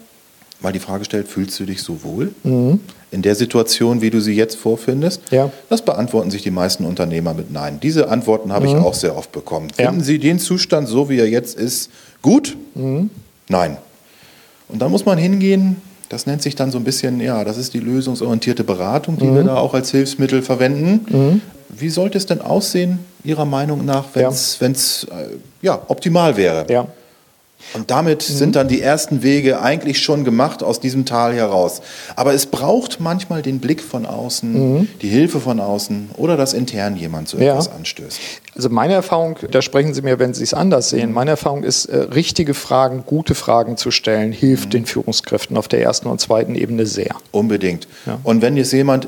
mal 0.61 0.73
die 0.73 0.79
Frage 0.79 1.05
stellt, 1.05 1.27
fühlst 1.27 1.59
du 1.59 1.65
dich 1.65 1.81
so 1.81 2.03
wohl 2.03 2.33
mhm. 2.43 2.79
In 3.11 3.21
der 3.21 3.35
Situation, 3.35 4.01
wie 4.01 4.09
du 4.09 4.19
sie 4.19 4.33
jetzt 4.33 4.55
vorfindest? 4.55 5.21
Ja. 5.31 5.51
Das 5.69 5.81
beantworten 5.81 6.31
sich 6.31 6.43
die 6.43 6.51
meisten 6.51 6.85
Unternehmer 6.85 7.33
mit 7.33 7.51
Nein. 7.51 7.79
Diese 7.81 8.09
Antworten 8.09 8.51
habe 8.51 8.67
mhm. 8.67 8.77
ich 8.77 8.83
auch 8.83 8.93
sehr 8.93 9.17
oft 9.17 9.31
bekommen. 9.31 9.69
Finden 9.71 10.03
Sie 10.03 10.19
den 10.19 10.39
Zustand, 10.39 10.87
so 10.87 11.09
wie 11.09 11.17
er 11.17 11.27
jetzt 11.27 11.57
ist, 11.57 11.89
gut? 12.21 12.55
Mhm. 12.75 13.09
Nein. 13.47 13.77
Und 14.67 14.79
dann 14.79 14.91
muss 14.91 15.05
man 15.05 15.17
hingehen, 15.17 15.77
das 16.09 16.25
nennt 16.25 16.41
sich 16.41 16.55
dann 16.55 16.71
so 16.71 16.77
ein 16.77 16.83
bisschen, 16.83 17.19
ja, 17.19 17.43
das 17.43 17.57
ist 17.57 17.73
die 17.73 17.79
lösungsorientierte 17.79 18.63
Beratung, 18.63 19.17
die 19.17 19.25
wir 19.25 19.41
mhm. 19.41 19.47
da 19.47 19.55
auch 19.57 19.73
als 19.73 19.91
Hilfsmittel 19.91 20.41
verwenden. 20.41 21.05
Mhm. 21.09 21.41
Wie 21.69 21.89
sollte 21.89 22.17
es 22.17 22.25
denn 22.25 22.41
aussehen, 22.41 22.99
Ihrer 23.23 23.45
Meinung 23.45 23.85
nach, 23.85 24.05
wenn 24.13 24.25
es 24.25 25.07
ja. 25.09 25.19
äh, 25.19 25.25
ja, 25.61 25.81
optimal 25.87 26.37
wäre? 26.37 26.65
Ja. 26.69 26.87
Und 27.73 27.91
damit 27.91 28.27
mhm. 28.27 28.33
sind 28.33 28.55
dann 28.55 28.67
die 28.67 28.81
ersten 28.81 29.21
Wege 29.21 29.61
eigentlich 29.61 30.01
schon 30.01 30.23
gemacht 30.23 30.63
aus 30.63 30.79
diesem 30.79 31.05
Tal 31.05 31.33
heraus. 31.33 31.81
Aber 32.15 32.33
es 32.33 32.45
braucht 32.45 32.99
manchmal 32.99 33.41
den 33.41 33.59
Blick 33.59 33.81
von 33.81 34.05
außen, 34.05 34.77
mhm. 34.79 34.87
die 35.01 35.09
Hilfe 35.09 35.39
von 35.39 35.59
außen 35.59 36.11
oder 36.17 36.37
dass 36.37 36.53
intern 36.53 36.95
jemand 36.95 37.29
so 37.29 37.37
ja. 37.37 37.51
etwas 37.53 37.71
anstößt. 37.71 38.19
Also 38.55 38.69
meine 38.69 38.93
Erfahrung, 38.93 39.37
da 39.51 39.61
sprechen 39.61 39.93
Sie 39.93 40.01
mir, 40.01 40.19
wenn 40.19 40.33
Sie 40.33 40.43
es 40.43 40.53
anders 40.53 40.89
sehen, 40.89 41.11
meine 41.11 41.31
Erfahrung 41.31 41.63
ist, 41.63 41.85
äh, 41.85 41.97
richtige 41.97 42.53
Fragen, 42.53 43.03
gute 43.05 43.35
Fragen 43.35 43.77
zu 43.77 43.91
stellen, 43.91 44.31
hilft 44.31 44.67
mhm. 44.67 44.71
den 44.71 44.85
Führungskräften 44.85 45.55
auf 45.57 45.67
der 45.67 45.81
ersten 45.81 46.07
und 46.07 46.19
zweiten 46.19 46.55
Ebene 46.55 46.85
sehr. 46.85 47.15
Unbedingt. 47.31 47.87
Ja. 48.05 48.19
Und 48.23 48.41
wenn 48.41 48.57
jetzt 48.57 48.73
jemand 48.73 49.07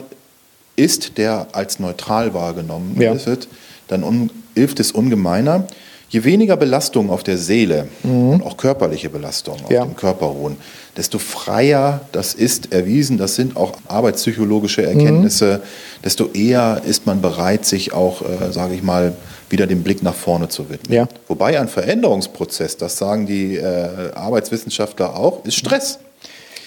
ist, 0.76 1.18
der 1.18 1.48
als 1.52 1.80
neutral 1.80 2.34
wahrgenommen 2.34 2.96
ja. 3.00 3.26
wird, 3.26 3.48
dann 3.88 4.30
hilft 4.56 4.80
es 4.80 4.92
ungemeiner. 4.92 5.68
Je 6.12 6.26
weniger 6.26 6.58
Belastung 6.58 7.10
auf 7.10 7.24
der 7.24 7.38
Seele 7.38 7.88
mhm. 8.04 8.32
und 8.32 8.44
auch 8.44 8.58
körperliche 8.58 9.10
Belastung 9.10 9.56
auf 9.64 9.72
ja. 9.72 9.86
dem 9.86 9.96
Körper 9.96 10.26
ruhen, 10.26 10.58
desto 10.98 11.20
freier 11.20 12.02
das 12.12 12.34
ist 12.34 12.74
erwiesen, 12.74 13.18
das 13.18 13.36
sind 13.36 13.56
auch 13.56 13.78
arbeitspsychologische 13.88 14.86
Erkenntnisse, 14.86 15.62
mhm. 15.64 16.02
desto 16.04 16.28
eher 16.34 16.82
ist 16.86 17.06
man 17.06 17.22
bereit, 17.22 17.66
sich 17.66 17.94
auch, 17.94 18.24
äh, 18.24 18.52
sage 18.52 18.76
ich 18.76 18.84
mal, 18.84 19.14
wieder 19.50 19.68
den 19.68 19.84
Blick 19.84 20.04
nach 20.04 20.14
vorne 20.14 20.50
zu 20.50 20.70
widmen. 20.70 20.94
Ja. 20.94 21.08
Wobei 21.30 21.58
ein 21.58 21.70
Veränderungsprozess, 21.70 22.76
das 22.76 22.98
sagen 22.98 23.26
die 23.26 23.56
äh, 23.56 24.12
Arbeitswissenschaftler 24.14 25.16
auch, 25.16 25.46
ist 25.46 25.56
Stress. 25.56 26.00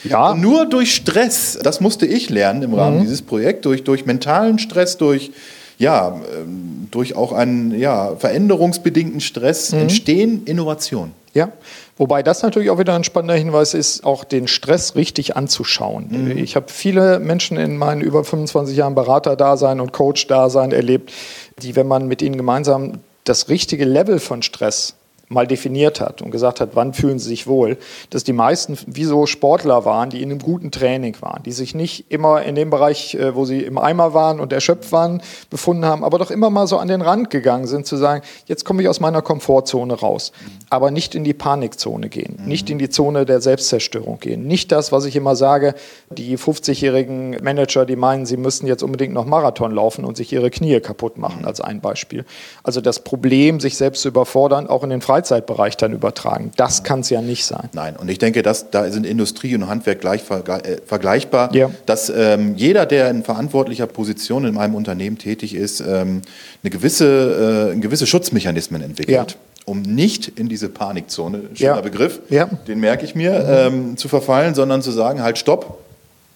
Ja. 0.04 0.30
Und 0.30 0.40
nur 0.40 0.64
durch 0.64 0.94
Stress, 0.94 1.59
das 1.62 1.83
musste 1.83 2.07
ich 2.07 2.30
lernen 2.30 2.62
im 2.62 2.72
Rahmen 2.72 2.98
mhm. 2.98 3.02
dieses 3.02 3.20
Projekts, 3.20 3.62
durch, 3.62 3.85
durch 3.85 4.07
mentalen 4.07 4.59
Stress, 4.59 4.96
durch 4.96 5.33
ja, 5.78 6.20
ähm, 6.37 6.88
durch 6.90 7.16
auch 7.16 7.32
einen 7.32 7.78
ja, 7.78 8.16
veränderungsbedingten 8.16 9.20
Stress 9.20 9.72
mhm. 9.72 9.80
entstehen 9.80 10.42
Innovationen. 10.44 11.12
Ja, 11.34 11.50
wobei 11.96 12.22
das 12.22 12.42
natürlich 12.42 12.70
auch 12.70 12.78
wieder 12.78 12.94
ein 12.94 13.02
spannender 13.02 13.34
Hinweis 13.34 13.74
ist, 13.74 14.04
auch 14.04 14.22
den 14.22 14.46
Stress 14.46 14.94
richtig 14.94 15.37
anzuschauen. 15.37 16.06
Mhm. 16.10 16.38
Ich 16.38 16.54
habe 16.54 16.66
viele 16.68 17.18
Menschen 17.18 17.56
in 17.56 17.76
meinen 17.76 18.02
über 18.02 18.22
25 18.22 18.76
Jahren 18.76 18.94
Berater-Dasein 18.94 19.80
und 19.80 19.92
Coach-Dasein 19.92 20.70
erlebt, 20.70 21.12
die, 21.60 21.74
wenn 21.74 21.88
man 21.88 22.06
mit 22.06 22.22
ihnen 22.22 22.37
gemeinsam 22.37 23.00
das 23.24 23.48
richtige 23.48 23.84
Level 23.84 24.20
von 24.20 24.42
Stress 24.42 24.94
mal 25.28 25.46
definiert 25.46 26.00
hat 26.00 26.22
und 26.22 26.30
gesagt 26.30 26.60
hat, 26.60 26.70
wann 26.74 26.92
fühlen 26.92 27.18
sie 27.18 27.28
sich 27.28 27.46
wohl, 27.46 27.78
dass 28.10 28.24
die 28.24 28.32
meisten 28.32 28.78
wie 28.87 29.04
so 29.04 29.26
Sportler 29.26 29.84
waren, 29.84 30.10
die 30.10 30.22
in 30.22 30.30
einem 30.30 30.40
guten 30.40 30.70
Training 30.70 31.16
waren, 31.20 31.42
die 31.42 31.52
sich 31.52 31.74
nicht 31.74 32.10
immer 32.10 32.42
in 32.42 32.54
dem 32.54 32.70
Bereich, 32.70 33.14
äh, 33.14 33.34
wo 33.34 33.44
sie 33.44 33.60
im 33.60 33.78
Eimer 33.78 34.14
waren 34.14 34.40
und 34.40 34.52
erschöpft 34.52 34.92
waren, 34.92 35.22
befunden 35.50 35.84
haben, 35.84 36.04
aber 36.04 36.18
doch 36.18 36.30
immer 36.30 36.50
mal 36.50 36.66
so 36.66 36.78
an 36.78 36.88
den 36.88 37.00
Rand 37.00 37.30
gegangen 37.30 37.66
sind, 37.66 37.87
zu 37.87 37.96
sagen, 37.96 38.22
jetzt 38.46 38.64
komme 38.64 38.82
ich 38.82 38.88
aus 38.88 39.00
meiner 39.00 39.22
Komfortzone 39.22 39.94
raus, 39.94 40.32
aber 40.70 40.90
nicht 40.90 41.14
in 41.14 41.24
die 41.24 41.34
Panikzone 41.34 42.08
gehen, 42.08 42.38
mhm. 42.40 42.48
nicht 42.48 42.70
in 42.70 42.78
die 42.78 42.90
Zone 42.90 43.24
der 43.24 43.40
Selbstzerstörung 43.40 44.18
gehen, 44.20 44.46
nicht 44.46 44.72
das, 44.72 44.92
was 44.92 45.04
ich 45.06 45.16
immer 45.16 45.37
sage, 45.37 45.74
die 46.10 46.37
50-jährigen 46.37 47.42
Manager, 47.42 47.87
die 47.87 47.96
meinen, 47.96 48.26
sie 48.26 48.37
müssten 48.37 48.66
jetzt 48.66 48.82
unbedingt 48.82 49.14
noch 49.14 49.24
Marathon 49.24 49.72
laufen 49.72 50.04
und 50.04 50.16
sich 50.16 50.32
ihre 50.32 50.50
Knie 50.50 50.80
kaputt 50.80 51.16
machen, 51.16 51.40
mhm. 51.40 51.46
als 51.46 51.60
ein 51.60 51.80
Beispiel. 51.80 52.24
Also 52.62 52.80
das 52.80 53.00
Problem, 53.00 53.60
sich 53.60 53.76
selbst 53.76 54.02
zu 54.02 54.08
überfordern, 54.08 54.66
auch 54.66 54.84
in 54.84 54.90
den 54.90 55.00
Freizeit 55.00 55.13
Freizeitbereich 55.14 55.77
dann 55.77 55.92
übertragen. 55.92 56.50
Das 56.57 56.83
kann 56.83 57.00
es 57.00 57.11
ja 57.11 57.20
nicht 57.22 57.44
sein. 57.46 57.68
Nein, 57.72 57.96
und 57.96 58.11
ich 58.11 58.18
denke, 58.18 58.42
dass, 58.42 58.70
da 58.70 58.90
sind 58.90 59.07
Industrie 59.07 59.55
und 59.55 59.68
Handwerk 59.68 60.00
gleich 60.00 60.22
äh, 60.29 60.79
vergleichbar, 60.85 61.55
ja. 61.55 61.70
dass 61.87 62.11
ähm, 62.11 62.55
jeder, 62.57 62.85
der 62.85 63.11
in 63.11 63.22
verantwortlicher 63.22 63.87
Position 63.87 64.44
in 64.44 64.59
einem 64.59 64.74
Unternehmen 64.74 65.16
tätig 65.16 65.55
ist, 65.55 65.81
ähm, 65.81 66.22
eine 66.64 66.70
gewisse, 66.70 67.72
äh, 67.74 67.79
gewisse 67.79 68.07
Schutzmechanismen 68.07 68.83
entwickelt. 68.83 69.33
Ja 69.33 69.37
um 69.66 69.81
nicht 69.81 70.29
in 70.29 70.50
diese 70.50 70.68
Panikzone, 70.68 71.40
schöner 71.55 71.77
ja. 71.77 71.81
Begriff, 71.81 72.20
ja. 72.29 72.50
den 72.68 72.81
merke 72.81 73.07
ich 73.07 73.14
mir, 73.14 73.48
ähm, 73.48 73.96
zu 73.96 74.09
verfallen, 74.09 74.55
sondern 74.55 74.83
zu 74.83 74.90
sagen, 74.90 75.22
halt 75.22 75.38
stopp. 75.38 75.79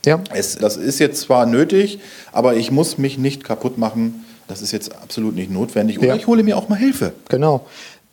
Ja. 0.06 0.18
Es, 0.32 0.56
das 0.56 0.78
ist 0.78 0.98
jetzt 0.98 1.20
zwar 1.20 1.44
nötig, 1.44 1.98
aber 2.32 2.56
ich 2.56 2.70
muss 2.70 2.96
mich 2.96 3.18
nicht 3.18 3.44
kaputt 3.44 3.76
machen. 3.76 4.24
Das 4.46 4.62
ist 4.62 4.72
jetzt 4.72 4.96
absolut 4.96 5.34
nicht 5.34 5.50
notwendig. 5.50 5.98
Oder 5.98 6.16
ich 6.16 6.26
hole 6.26 6.42
mir 6.42 6.56
auch 6.56 6.70
mal 6.70 6.78
Hilfe. 6.78 7.12
Genau. 7.28 7.66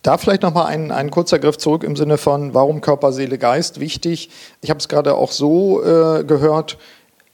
Da 0.06 0.20
vielleicht 0.20 0.44
nochmal 0.44 0.68
ein, 0.68 0.92
ein 0.92 1.10
kurzer 1.10 1.40
Griff 1.40 1.58
zurück 1.58 1.84
im 1.84 1.96
Sinne 1.96 2.20
von, 2.20 2.54
warum 2.54 2.80
Körper, 2.80 3.12
Seele, 3.12 3.40
Geist 3.40 3.80
wichtig. 3.80 4.30
Ich 4.62 4.70
habe 4.70 4.78
es 4.78 4.88
gerade 4.88 5.16
auch 5.16 5.32
so 5.32 5.84
äh, 5.84 6.24
gehört, 6.24 6.78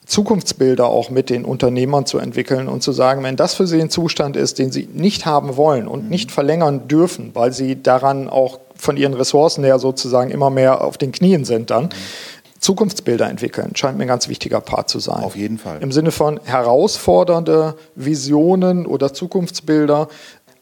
Zukunftsbilder 0.06 0.86
auch 0.86 1.10
mit 1.10 1.30
den 1.30 1.44
Unternehmern 1.44 2.06
zu 2.06 2.18
entwickeln 2.18 2.70
und 2.70 2.82
zu 2.82 2.94
sagen, 2.94 3.24
wenn 3.24 3.36
das 3.36 3.56
für 3.56 3.68
sie 3.68 3.82
ein 3.82 3.90
Zustand 3.90 4.38
ist, 4.38 4.58
den 4.58 4.72
sie 4.72 4.88
nicht 4.94 5.26
haben 5.26 5.58
wollen 5.58 5.86
und 5.86 6.10
nicht 6.10 6.30
mhm. 6.30 6.34
verlängern 6.34 6.88
dürfen, 6.88 7.32
weil 7.34 7.52
sie 7.52 7.84
daran 7.84 8.30
auch 8.30 8.62
von 8.78 8.96
ihren 8.96 9.16
Ressourcen 9.16 9.66
her 9.66 9.78
sozusagen 9.78 10.32
immer 10.32 10.50
mehr 10.50 10.82
auf 10.82 10.98
den 10.98 11.12
Knien 11.12 11.44
sind 11.44 11.72
dann, 11.72 11.86
mhm. 11.86 11.90
Zukunftsbilder 12.62 13.30
entwickeln, 13.30 13.76
scheint 13.76 13.98
mir 13.98 14.06
ein 14.06 14.08
ganz 14.08 14.30
wichtiger 14.30 14.62
Part 14.62 14.88
zu 14.88 15.00
sein. 15.00 15.26
Auf 15.26 15.36
jeden 15.36 15.58
Fall. 15.58 15.80
Im 15.82 15.92
Sinne 15.92 16.12
von 16.12 16.40
herausfordernde 16.46 17.76
Visionen 17.96 18.86
oder 18.86 19.14
Zukunftsbilder, 19.14 20.08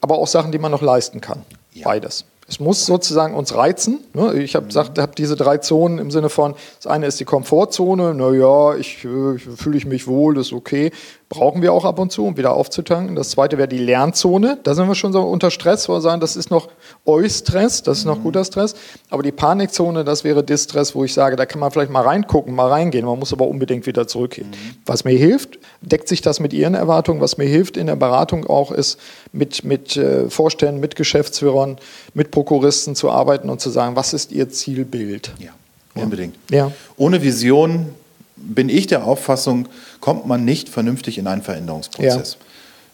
aber 0.00 0.18
auch 0.18 0.26
Sachen, 0.26 0.50
die 0.50 0.58
man 0.58 0.72
noch 0.72 0.82
leisten 0.82 1.20
kann. 1.20 1.44
Ja. 1.72 1.84
Beides. 1.84 2.24
Es 2.48 2.58
muss 2.58 2.84
sozusagen 2.84 3.34
uns 3.34 3.54
reizen. 3.54 4.00
Ne? 4.12 4.42
Ich 4.42 4.56
habe 4.56 4.66
gesagt, 4.66 4.98
habe 4.98 5.12
diese 5.16 5.36
drei 5.36 5.58
Zonen 5.58 5.98
im 5.98 6.10
Sinne 6.10 6.28
von, 6.28 6.56
das 6.82 6.88
eine 6.88 7.06
ist 7.06 7.20
die 7.20 7.24
Komfortzone, 7.24 8.12
naja, 8.12 8.74
ich, 8.74 9.04
äh, 9.04 9.38
fühle 9.38 9.76
ich 9.76 9.86
mich 9.86 10.08
wohl, 10.08 10.34
das 10.34 10.48
ist 10.48 10.52
okay 10.52 10.90
brauchen 11.30 11.62
wir 11.62 11.72
auch 11.72 11.84
ab 11.84 12.00
und 12.00 12.10
zu, 12.10 12.26
um 12.26 12.36
wieder 12.36 12.54
aufzutanken. 12.54 13.14
Das 13.14 13.30
zweite 13.30 13.56
wäre 13.56 13.68
die 13.68 13.78
Lernzone. 13.78 14.58
Da 14.64 14.74
sind 14.74 14.88
wir 14.88 14.96
schon 14.96 15.12
so 15.12 15.22
unter 15.22 15.52
Stress, 15.52 15.88
wo 15.88 15.92
wir 15.92 16.00
sagen, 16.00 16.20
das 16.20 16.34
ist 16.34 16.50
noch 16.50 16.68
Eustress, 17.06 17.84
das 17.84 17.98
ist 17.98 18.04
noch 18.04 18.18
mhm. 18.18 18.24
guter 18.24 18.44
Stress. 18.44 18.74
Aber 19.10 19.22
die 19.22 19.30
Panikzone, 19.30 20.02
das 20.02 20.24
wäre 20.24 20.42
Distress, 20.42 20.92
wo 20.96 21.04
ich 21.04 21.14
sage, 21.14 21.36
da 21.36 21.46
kann 21.46 21.60
man 21.60 21.70
vielleicht 21.70 21.92
mal 21.92 22.02
reingucken, 22.02 22.52
mal 22.52 22.68
reingehen. 22.68 23.06
Man 23.06 23.16
muss 23.16 23.32
aber 23.32 23.46
unbedingt 23.46 23.86
wieder 23.86 24.08
zurückgehen. 24.08 24.50
Mhm. 24.50 24.74
Was 24.86 25.04
mir 25.04 25.16
hilft, 25.16 25.60
deckt 25.82 26.08
sich 26.08 26.20
das 26.20 26.40
mit 26.40 26.52
Ihren 26.52 26.74
Erwartungen. 26.74 27.20
Was 27.20 27.38
mir 27.38 27.46
hilft 27.46 27.76
in 27.76 27.86
der 27.86 27.96
Beratung 27.96 28.44
auch, 28.46 28.72
ist 28.72 28.98
mit, 29.32 29.62
mit 29.62 29.96
äh, 29.96 30.28
Vorständen, 30.28 30.80
mit 30.80 30.96
Geschäftsführern, 30.96 31.78
mit 32.12 32.32
Prokuristen 32.32 32.96
zu 32.96 33.08
arbeiten 33.08 33.50
und 33.50 33.60
zu 33.60 33.70
sagen, 33.70 33.94
was 33.94 34.14
ist 34.14 34.32
Ihr 34.32 34.48
Zielbild? 34.50 35.32
Ja. 35.38 35.50
Unbedingt. 35.94 36.34
Ja. 36.50 36.72
Ohne 36.96 37.22
Vision 37.22 37.94
bin 38.42 38.68
ich 38.68 38.86
der 38.86 39.04
Auffassung, 39.04 39.68
kommt 40.00 40.26
man 40.26 40.44
nicht 40.44 40.68
vernünftig 40.68 41.18
in 41.18 41.26
einen 41.26 41.42
Veränderungsprozess. 41.42 42.32
Ja. 42.38 42.46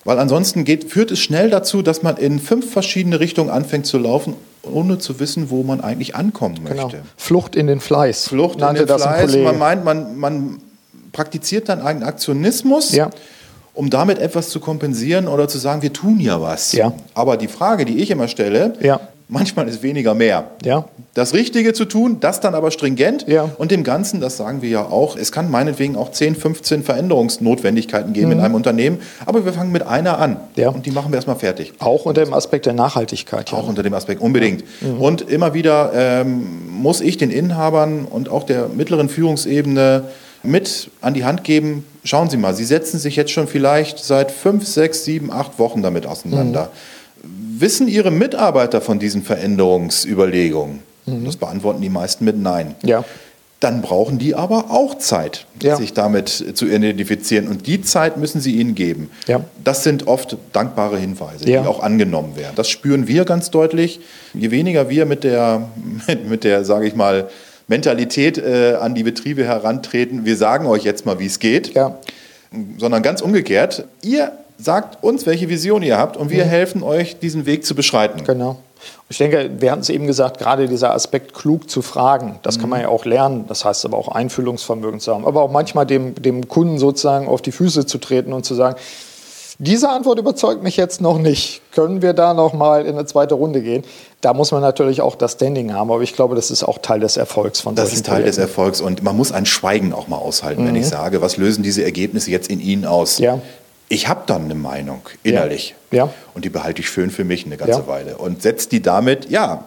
Weil 0.04 0.18
ansonsten 0.20 0.64
geht, 0.64 0.90
führt 0.90 1.10
es 1.10 1.18
schnell 1.18 1.50
dazu, 1.50 1.82
dass 1.82 2.02
man 2.02 2.16
in 2.16 2.38
fünf 2.38 2.70
verschiedene 2.70 3.18
Richtungen 3.18 3.50
anfängt 3.50 3.86
zu 3.86 3.98
laufen 3.98 4.34
ohne 4.62 4.98
zu 4.98 5.20
wissen, 5.20 5.48
wo 5.50 5.62
man 5.62 5.80
eigentlich 5.80 6.16
ankommen 6.16 6.56
Genau. 6.64 6.82
möchte. 6.84 7.02
Flucht 7.16 7.54
in 7.54 7.68
den 7.68 7.78
Fleiß. 7.80 8.28
Flucht 8.28 8.60
in 8.60 8.74
den 8.74 8.86
Fleiß. 8.86 9.36
Man 9.36 9.58
meint, 9.58 9.84
man, 9.84 10.16
man 10.16 10.58
praktiziert 11.12 11.68
dann 11.68 11.80
einen 11.80 12.02
Aktionismus, 12.02 12.92
Ja. 12.92 13.10
um 13.74 13.90
damit 13.90 14.18
etwas 14.18 14.48
zu 14.48 14.58
kompensieren 14.58 15.28
oder 15.28 15.46
zu 15.48 15.58
sagen, 15.58 15.82
wir 15.82 15.92
tun 15.92 16.18
ja 16.18 16.40
was. 16.40 16.72
Ja. 16.72 16.92
Aber 17.14 17.36
die 17.36 17.46
Frage, 17.48 17.84
die 17.84 17.98
ich 17.98 18.10
immer 18.10 18.26
stelle, 18.28 18.74
Ja. 18.80 19.00
Manchmal 19.28 19.68
ist 19.68 19.82
weniger 19.82 20.14
mehr. 20.14 20.50
Ja. 20.64 20.84
Das 21.14 21.34
Richtige 21.34 21.72
zu 21.72 21.84
tun, 21.84 22.18
das 22.20 22.40
dann 22.40 22.54
aber 22.54 22.70
stringent 22.70 23.26
Ja. 23.26 23.50
und 23.58 23.70
dem 23.70 23.82
Ganzen, 23.82 24.20
das 24.20 24.36
sagen 24.36 24.62
wir 24.62 24.68
ja 24.68 24.82
auch, 24.84 25.16
es 25.16 25.32
kann 25.32 25.50
meinetwegen 25.50 25.96
auch 25.96 26.12
10, 26.12 26.36
15 26.36 26.82
Veränderungsnotwendigkeiten 26.84 28.12
geben 28.12 28.32
in 28.32 28.40
einem 28.40 28.54
Unternehmen, 28.54 28.98
aber 29.24 29.44
wir 29.44 29.52
fangen 29.52 29.72
mit 29.72 29.82
einer 29.86 30.18
an 30.18 30.32
Mhm. 30.32 30.36
Ja. 30.62 30.68
und 30.70 30.86
die 30.86 30.90
machen 30.90 31.10
wir 31.12 31.16
erstmal 31.16 31.36
fertig. 31.36 31.72
Auch 31.80 32.04
unter 32.06 32.24
dem 32.24 32.34
Aspekt 32.34 32.66
der 32.66 32.72
Nachhaltigkeit. 32.72 33.50
ja. 33.50 33.58
Auch 33.58 33.68
unter 33.68 33.82
dem 33.82 33.94
Aspekt, 33.94 34.20
unbedingt. 34.20 34.64
Mhm. 34.80 35.00
Und 35.00 35.22
immer 35.22 35.54
wieder 35.54 35.90
ähm, 35.94 36.46
muss 36.70 37.00
ich 37.00 37.16
den 37.16 37.30
Inhabern 37.30 38.04
und 38.04 38.28
auch 38.28 38.44
der 38.44 38.68
mittleren 38.68 39.08
Führungsebene 39.08 40.04
mit 40.42 40.90
an 41.00 41.14
die 41.14 41.24
Hand 41.24 41.42
geben, 41.42 41.84
schauen 42.04 42.30
Sie 42.30 42.36
mal, 42.36 42.54
Sie 42.54 42.64
setzen 42.64 43.00
sich 43.00 43.16
jetzt 43.16 43.32
schon 43.32 43.48
vielleicht 43.48 43.98
seit 43.98 44.30
fünf, 44.30 44.64
sechs, 44.66 45.04
sieben, 45.04 45.32
acht 45.32 45.58
Wochen 45.58 45.82
damit 45.82 46.06
auseinander. 46.06 46.64
Mhm. 46.66 46.68
Wissen 47.60 47.88
Ihre 47.88 48.10
Mitarbeiter 48.10 48.80
von 48.80 48.98
diesen 48.98 49.22
Veränderungsüberlegungen? 49.22 50.80
Das 51.24 51.36
beantworten 51.36 51.80
die 51.80 51.88
meisten 51.88 52.24
mit 52.24 52.36
Nein. 52.36 52.74
Mhm. 52.82 52.88
Ja. 52.88 53.04
Dann 53.60 53.80
brauchen 53.80 54.18
die 54.18 54.34
aber 54.34 54.70
auch 54.70 54.98
Zeit, 54.98 55.46
Ja. 55.62 55.76
sich 55.76 55.94
damit 55.94 56.28
zu 56.54 56.66
identifizieren. 56.66 57.48
Und 57.48 57.66
die 57.66 57.80
Zeit 57.80 58.16
müssen 58.18 58.40
sie 58.40 58.56
ihnen 58.56 58.74
geben. 58.74 59.10
Ja. 59.26 59.40
Das 59.64 59.82
sind 59.82 60.06
oft 60.08 60.36
dankbare 60.52 60.98
Hinweise, 60.98 61.48
Ja. 61.48 61.62
die 61.62 61.68
auch 61.68 61.80
angenommen 61.82 62.36
werden. 62.36 62.52
Das 62.56 62.68
spüren 62.68 63.08
wir 63.08 63.24
ganz 63.24 63.50
deutlich. 63.50 64.00
Je 64.34 64.50
weniger 64.50 64.90
wir 64.90 65.06
mit 65.06 65.24
der, 65.24 65.68
mit, 66.06 66.28
mit 66.28 66.44
der 66.44 66.64
sage 66.64 66.86
ich 66.86 66.94
mal, 66.94 67.30
Mentalität 67.68 68.36
äh, 68.38 68.74
an 68.80 68.94
die 68.94 69.02
Betriebe 69.02 69.44
herantreten, 69.44 70.24
wir 70.24 70.36
sagen 70.36 70.66
euch 70.66 70.84
jetzt 70.84 71.06
mal, 71.06 71.18
wie 71.18 71.26
es 71.26 71.38
geht, 71.38 71.72
sondern 72.78 73.02
ganz 73.02 73.20
umgekehrt, 73.22 73.86
ihr 74.02 74.32
sagt 74.58 75.02
uns, 75.02 75.26
welche 75.26 75.48
Vision 75.48 75.82
ihr 75.82 75.98
habt 75.98 76.16
und 76.16 76.30
wir 76.30 76.44
helfen 76.44 76.82
euch, 76.82 77.18
diesen 77.18 77.46
Weg 77.46 77.64
zu 77.64 77.74
beschreiten. 77.74 78.24
Genau. 78.24 78.56
Ich 79.08 79.18
denke, 79.18 79.50
wir 79.58 79.70
hatten 79.70 79.82
es 79.82 79.88
eben 79.88 80.06
gesagt, 80.06 80.38
gerade 80.38 80.68
dieser 80.68 80.94
Aspekt 80.94 81.34
klug 81.34 81.70
zu 81.70 81.82
fragen, 81.82 82.38
das 82.42 82.58
kann 82.58 82.68
man 82.68 82.80
ja 82.80 82.88
auch 82.88 83.04
lernen. 83.04 83.44
Das 83.48 83.64
heißt 83.64 83.84
aber 83.84 83.96
auch 83.96 84.08
Einfühlungsvermögen 84.08 85.00
zu 85.00 85.14
haben. 85.14 85.26
Aber 85.26 85.42
auch 85.42 85.50
manchmal 85.50 85.86
dem, 85.86 86.14
dem 86.14 86.48
Kunden 86.48 86.78
sozusagen 86.78 87.28
auf 87.28 87.42
die 87.42 87.52
Füße 87.52 87.86
zu 87.86 87.98
treten 87.98 88.32
und 88.32 88.44
zu 88.44 88.54
sagen, 88.54 88.76
diese 89.58 89.88
Antwort 89.88 90.18
überzeugt 90.18 90.62
mich 90.62 90.76
jetzt 90.76 91.00
noch 91.00 91.18
nicht. 91.18 91.62
Können 91.72 92.02
wir 92.02 92.12
da 92.12 92.34
noch 92.34 92.52
mal 92.52 92.84
in 92.84 92.94
eine 92.94 93.06
zweite 93.06 93.34
Runde 93.34 93.62
gehen? 93.62 93.84
Da 94.20 94.34
muss 94.34 94.50
man 94.50 94.60
natürlich 94.60 95.00
auch 95.00 95.14
das 95.14 95.32
Standing 95.32 95.72
haben, 95.72 95.90
aber 95.90 96.02
ich 96.02 96.14
glaube, 96.14 96.34
das 96.34 96.50
ist 96.50 96.62
auch 96.62 96.78
Teil 96.78 97.00
des 97.00 97.16
Erfolgs 97.16 97.60
von 97.60 97.74
Das 97.74 97.92
ist 97.94 98.04
Teil 98.04 98.22
des 98.22 98.36
Projekten. 98.36 98.40
Erfolgs 98.42 98.80
und 98.82 99.02
man 99.02 99.16
muss 99.16 99.32
ein 99.32 99.46
Schweigen 99.46 99.94
auch 99.94 100.08
mal 100.08 100.18
aushalten, 100.18 100.66
wenn 100.66 100.76
ich 100.76 100.86
sage, 100.86 101.22
was 101.22 101.38
lösen 101.38 101.62
diese 101.62 101.84
Ergebnisse 101.84 102.30
jetzt 102.30 102.50
in 102.50 102.60
Ihnen 102.60 102.84
aus? 102.84 103.18
Mhm. 103.18 103.24
Ja. 103.24 103.38
Ich 103.88 104.08
habe 104.08 104.22
dann 104.26 104.44
eine 104.46 104.54
Meinung 104.56 105.00
innerlich 105.22 105.74
Ja. 105.92 106.08
und 106.34 106.44
die 106.44 106.50
behalte 106.50 106.80
ich 106.82 106.88
schön 106.88 107.10
für 107.10 107.24
mich 107.24 107.46
eine 107.46 107.56
ganze 107.56 107.80
Ja. 107.80 107.86
Weile 107.86 108.18
und 108.18 108.42
setze 108.42 108.68
die 108.68 108.82
damit, 108.82 109.30
ja, 109.30 109.64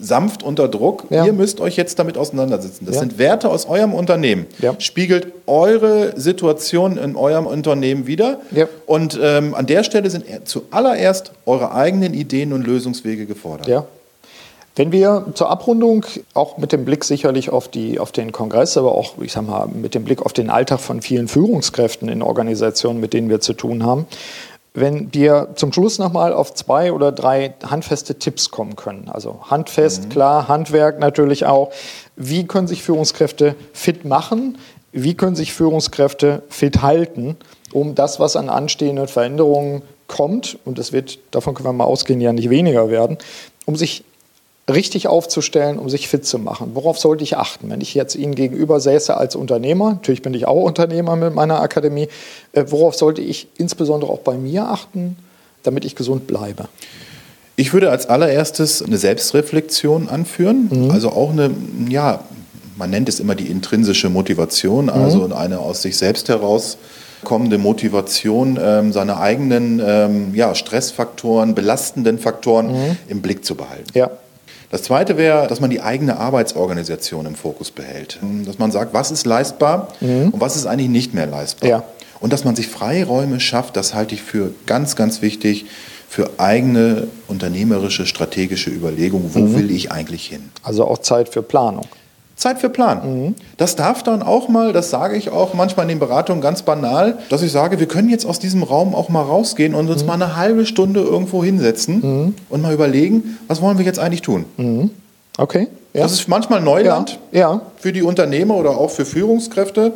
sanft 0.00 0.42
unter 0.42 0.68
Druck. 0.68 1.04
Ja. 1.10 1.24
Ihr 1.24 1.32
müsst 1.32 1.58
euch 1.60 1.76
jetzt 1.76 1.98
damit 1.98 2.18
auseinandersetzen. 2.18 2.84
Das 2.86 2.96
Ja. 2.96 3.00
sind 3.00 3.18
Werte 3.18 3.48
aus 3.48 3.66
eurem 3.66 3.94
Unternehmen. 3.94 4.46
Ja. 4.58 4.74
Spiegelt 4.78 5.28
eure 5.46 6.18
Situation 6.20 6.98
in 6.98 7.16
eurem 7.16 7.46
Unternehmen 7.46 8.06
wieder. 8.06 8.40
Ja. 8.52 8.68
Und 8.84 9.18
ähm, 9.20 9.54
an 9.54 9.66
der 9.66 9.82
Stelle 9.84 10.10
sind 10.10 10.24
zuallererst 10.44 11.32
eure 11.46 11.72
eigenen 11.72 12.12
Ideen 12.14 12.52
und 12.52 12.66
Lösungswege 12.66 13.26
gefordert. 13.26 13.68
Ja. 13.68 13.86
Wenn 14.76 14.92
wir 14.92 15.28
zur 15.32 15.48
Abrundung, 15.48 16.04
auch 16.34 16.58
mit 16.58 16.70
dem 16.70 16.84
Blick 16.84 17.02
sicherlich 17.04 17.48
auf, 17.48 17.66
die, 17.66 17.98
auf 17.98 18.12
den 18.12 18.30
Kongress, 18.30 18.76
aber 18.76 18.92
auch, 18.92 19.14
ich 19.22 19.32
sag 19.32 19.46
mal, 19.46 19.66
mit 19.68 19.94
dem 19.94 20.04
Blick 20.04 20.20
auf 20.20 20.34
den 20.34 20.50
Alltag 20.50 20.80
von 20.80 21.00
vielen 21.00 21.28
Führungskräften 21.28 22.10
in 22.10 22.20
Organisationen, 22.20 23.00
mit 23.00 23.14
denen 23.14 23.30
wir 23.30 23.40
zu 23.40 23.54
tun 23.54 23.86
haben, 23.86 24.06
wenn 24.74 25.10
dir 25.10 25.48
zum 25.54 25.72
Schluss 25.72 25.98
nochmal 25.98 26.34
auf 26.34 26.52
zwei 26.52 26.92
oder 26.92 27.10
drei 27.10 27.54
handfeste 27.64 28.18
Tipps 28.18 28.50
kommen 28.50 28.76
können. 28.76 29.08
Also 29.08 29.40
handfest, 29.48 30.10
klar, 30.10 30.46
Handwerk 30.46 31.00
natürlich 31.00 31.46
auch. 31.46 31.72
Wie 32.14 32.46
können 32.46 32.68
sich 32.68 32.82
Führungskräfte 32.82 33.54
fit 33.72 34.04
machen? 34.04 34.58
Wie 34.92 35.14
können 35.14 35.36
sich 35.36 35.54
Führungskräfte 35.54 36.42
fit 36.50 36.82
halten, 36.82 37.38
um 37.72 37.94
das, 37.94 38.20
was 38.20 38.36
an 38.36 38.50
anstehenden 38.50 39.08
Veränderungen 39.08 39.80
kommt, 40.06 40.58
und 40.66 40.78
es 40.78 40.92
wird, 40.92 41.18
davon 41.30 41.54
können 41.54 41.68
wir 41.68 41.72
mal 41.72 41.84
ausgehen, 41.84 42.20
ja 42.20 42.34
nicht 42.34 42.50
weniger 42.50 42.90
werden, 42.90 43.16
um 43.64 43.76
sich 43.76 44.04
richtig 44.68 45.06
aufzustellen, 45.06 45.78
um 45.78 45.88
sich 45.88 46.08
fit 46.08 46.26
zu 46.26 46.38
machen. 46.38 46.70
Worauf 46.74 46.98
sollte 46.98 47.22
ich 47.22 47.36
achten, 47.36 47.70
wenn 47.70 47.80
ich 47.80 47.94
jetzt 47.94 48.16
Ihnen 48.16 48.34
gegenüber 48.34 48.80
säße 48.80 49.16
als 49.16 49.36
Unternehmer? 49.36 49.92
Natürlich 49.92 50.22
bin 50.22 50.34
ich 50.34 50.46
auch 50.46 50.62
Unternehmer 50.62 51.14
mit 51.16 51.34
meiner 51.34 51.60
Akademie. 51.60 52.08
Äh, 52.52 52.64
worauf 52.68 52.94
sollte 52.96 53.22
ich 53.22 53.48
insbesondere 53.56 54.10
auch 54.10 54.20
bei 54.20 54.36
mir 54.36 54.68
achten, 54.68 55.16
damit 55.62 55.84
ich 55.84 55.94
gesund 55.94 56.26
bleibe? 56.26 56.68
Ich 57.54 57.72
würde 57.72 57.90
als 57.90 58.06
allererstes 58.06 58.82
eine 58.82 58.98
Selbstreflexion 58.98 60.10
anführen, 60.10 60.90
also 60.92 61.10
auch 61.10 61.30
eine, 61.30 61.50
ja, 61.88 62.20
man 62.76 62.90
nennt 62.90 63.08
es 63.08 63.18
immer 63.18 63.34
die 63.34 63.46
intrinsische 63.46 64.10
Motivation, 64.10 64.90
also 64.90 65.34
eine 65.34 65.58
aus 65.60 65.80
sich 65.80 65.96
selbst 65.96 66.28
heraus 66.28 66.76
kommende 67.24 67.56
Motivation, 67.56 68.58
ähm, 68.62 68.92
seine 68.92 69.18
eigenen 69.18 69.80
ähm, 69.82 70.34
ja, 70.34 70.54
Stressfaktoren, 70.54 71.54
belastenden 71.54 72.18
Faktoren 72.18 72.98
im 73.08 73.22
Blick 73.22 73.44
zu 73.44 73.54
behalten. 73.54 73.86
Ja, 73.94 74.10
Das 74.70 74.82
zweite 74.82 75.16
wäre, 75.16 75.46
dass 75.46 75.60
man 75.60 75.70
die 75.70 75.80
eigene 75.80 76.18
Arbeitsorganisation 76.18 77.26
im 77.26 77.34
Fokus 77.34 77.70
behält. 77.70 78.18
Dass 78.44 78.58
man 78.58 78.72
sagt, 78.72 78.94
was 78.94 79.10
ist 79.10 79.26
leistbar 79.26 79.88
und 80.00 80.40
was 80.40 80.56
ist 80.56 80.66
eigentlich 80.66 80.88
nicht 80.88 81.14
mehr 81.14 81.26
leistbar. 81.26 81.68
Ja. 81.68 81.82
Und 82.20 82.32
dass 82.32 82.44
man 82.44 82.56
sich 82.56 82.68
Freiräume 82.68 83.40
schafft, 83.40 83.76
das 83.76 83.94
halte 83.94 84.14
ich 84.14 84.22
für 84.22 84.52
ganz, 84.66 84.96
ganz 84.96 85.22
wichtig 85.22 85.66
für 86.08 86.30
eigene 86.38 87.08
unternehmerische, 87.28 88.06
strategische 88.06 88.70
Überlegungen. 88.70 89.30
Wo 89.34 89.54
will 89.54 89.70
ich 89.70 89.92
eigentlich 89.92 90.26
hin? 90.26 90.50
also 90.62 90.86
auch 90.86 90.98
Zeit 90.98 91.28
für 91.28 91.42
Planung. 91.42 91.86
Zeit 92.36 92.58
für 92.58 92.68
Plan. 92.68 93.34
Das 93.56 93.76
darf 93.76 94.02
dann 94.02 94.22
auch 94.22 94.48
mal, 94.48 94.72
das 94.72 94.90
sage 94.90 95.16
ich 95.16 95.30
auch 95.30 95.54
manchmal 95.54 95.84
in 95.84 95.88
den 95.88 95.98
Beratungen 95.98 96.42
ganz 96.42 96.62
banal, 96.62 97.18
dass 97.30 97.42
ich 97.42 97.50
sage, 97.50 97.80
wir 97.80 97.88
können 97.88 98.10
jetzt 98.10 98.26
aus 98.26 98.38
diesem 98.38 98.62
Raum 98.62 98.94
auch 98.94 99.08
mal 99.08 99.22
rausgehen 99.22 99.74
und 99.74 99.88
uns 99.88 100.04
mal 100.04 100.14
eine 100.14 100.36
halbe 100.36 100.66
Stunde 100.66 101.00
irgendwo 101.00 101.42
hinsetzen 101.42 102.34
und 102.50 102.62
mal 102.62 102.74
überlegen, 102.74 103.38
was 103.48 103.62
wollen 103.62 103.78
wir 103.78 103.84
jetzt 103.86 103.98
eigentlich 103.98 104.22
tun. 104.22 104.44
Okay? 105.38 105.68
Ja. 105.94 106.02
Das 106.02 106.12
ist 106.12 106.28
manchmal 106.28 106.60
Neuland 106.60 107.18
Ja, 107.32 107.40
ja. 107.40 107.60
für 107.78 107.92
die 107.92 108.02
Unternehmer 108.02 108.56
oder 108.56 108.76
auch 108.76 108.90
für 108.90 109.06
Führungskräfte. 109.06 109.94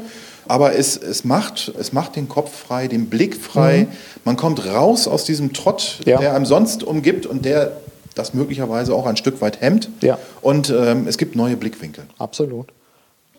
Aber 0.48 0.74
es, 0.74 0.96
es, 0.96 1.24
macht, 1.24 1.70
es 1.78 1.92
macht 1.92 2.16
den 2.16 2.28
Kopf 2.28 2.50
frei, 2.52 2.88
den 2.88 3.06
Blick 3.06 3.36
frei. 3.36 3.86
Man 4.24 4.36
kommt 4.36 4.66
raus 4.66 5.06
aus 5.06 5.24
diesem 5.24 5.52
Trott, 5.52 5.98
Mhm. 6.00 6.04
Der 6.20 6.34
einem 6.34 6.46
sonst 6.46 6.82
umgibt 6.82 7.26
und 7.26 7.44
der 7.44 7.72
das 8.20 8.34
möglicherweise 8.34 8.94
auch 8.94 9.06
ein 9.06 9.16
Stück 9.16 9.40
weit 9.40 9.60
hemmt. 9.60 9.88
Ja. 10.00 10.18
Und 10.40 10.70
ähm, 10.70 11.06
es 11.08 11.18
gibt 11.18 11.34
neue 11.34 11.56
Blickwinkel. 11.56 12.04
Absolut. 12.18 12.68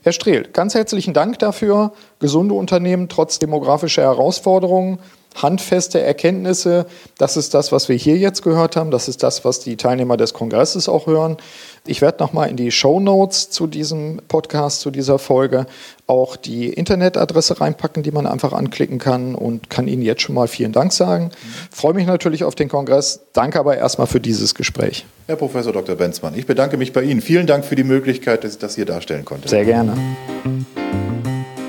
Herr 0.04 0.14
Strehl, 0.14 0.48
ganz 0.52 0.74
herzlichen 0.74 1.14
Dank 1.14 1.38
dafür. 1.40 1.94
Gesunde 2.20 2.56
Unternehmen 2.56 3.08
trotz 3.08 3.38
demografischer 3.38 4.02
Herausforderungen, 4.02 4.98
handfeste 5.36 6.02
Erkenntnisse. 6.02 6.86
Das 7.18 7.38
ist 7.38 7.54
das, 7.54 7.72
was 7.72 7.90
wir 7.90 7.96
hier 7.96 8.18
jetzt 8.18 8.44
gehört 8.44 8.76
haben. 8.76 8.92
Das 8.92 9.08
ist 9.08 9.24
das, 9.24 9.46
was 9.46 9.60
die 9.60 9.78
Teilnehmer 9.78 10.18
des 10.18 10.34
Kongresses 10.34 10.90
auch 10.90 11.08
hören. 11.08 11.38
Ich 11.86 12.02
werde 12.02 12.22
nochmal 12.22 12.50
in 12.50 12.58
die 12.58 12.72
Show 12.72 13.00
Notes 13.00 13.50
zu 13.50 13.66
diesem 13.66 14.22
Podcast, 14.28 14.82
zu 14.82 14.92
dieser 14.92 15.18
Folge 15.18 15.66
auch 16.06 16.36
die 16.36 16.68
Internetadresse 16.68 17.60
reinpacken, 17.60 18.04
die 18.04 18.12
man 18.12 18.28
einfach 18.28 18.54
anklicken 18.54 19.00
kann 19.00 19.34
und 19.34 19.70
kann 19.70 19.88
Ihnen 19.88 20.02
jetzt 20.02 20.22
schon 20.22 20.36
mal 20.36 20.48
vielen 20.48 20.74
Dank 20.74 20.94
sagen. 20.94 21.32
Freue 21.72 21.94
mich 21.94 22.06
natürlich 22.06 22.44
auf 22.44 22.54
den 22.54 22.70
Kongress. 22.70 23.22
Danke 23.34 23.60
aber 23.60 23.78
erstmal 23.78 24.08
für 24.08 24.20
dieses 24.20 24.54
Gespräch. 24.54 25.06
Herr 25.28 25.38
Professor 25.38 25.72
Dr. 25.72 25.96
Benzmann, 25.96 26.38
ich 26.38 26.46
bedanke 26.46 26.78
mich 26.78 26.94
bei 26.94 27.02
Ihnen. 27.04 27.22
Vielen 27.22 27.48
Dank 27.48 27.66
für 27.66 27.76
die 27.76 27.86
Möglichkeit, 27.86 28.44
dass 28.44 28.54
ich 28.54 28.60
das 28.60 28.76
hier 28.76 28.86
darstellen 28.86 29.26
konnte. 29.26 29.48
Sehr 29.48 29.66
gerne. 29.66 29.98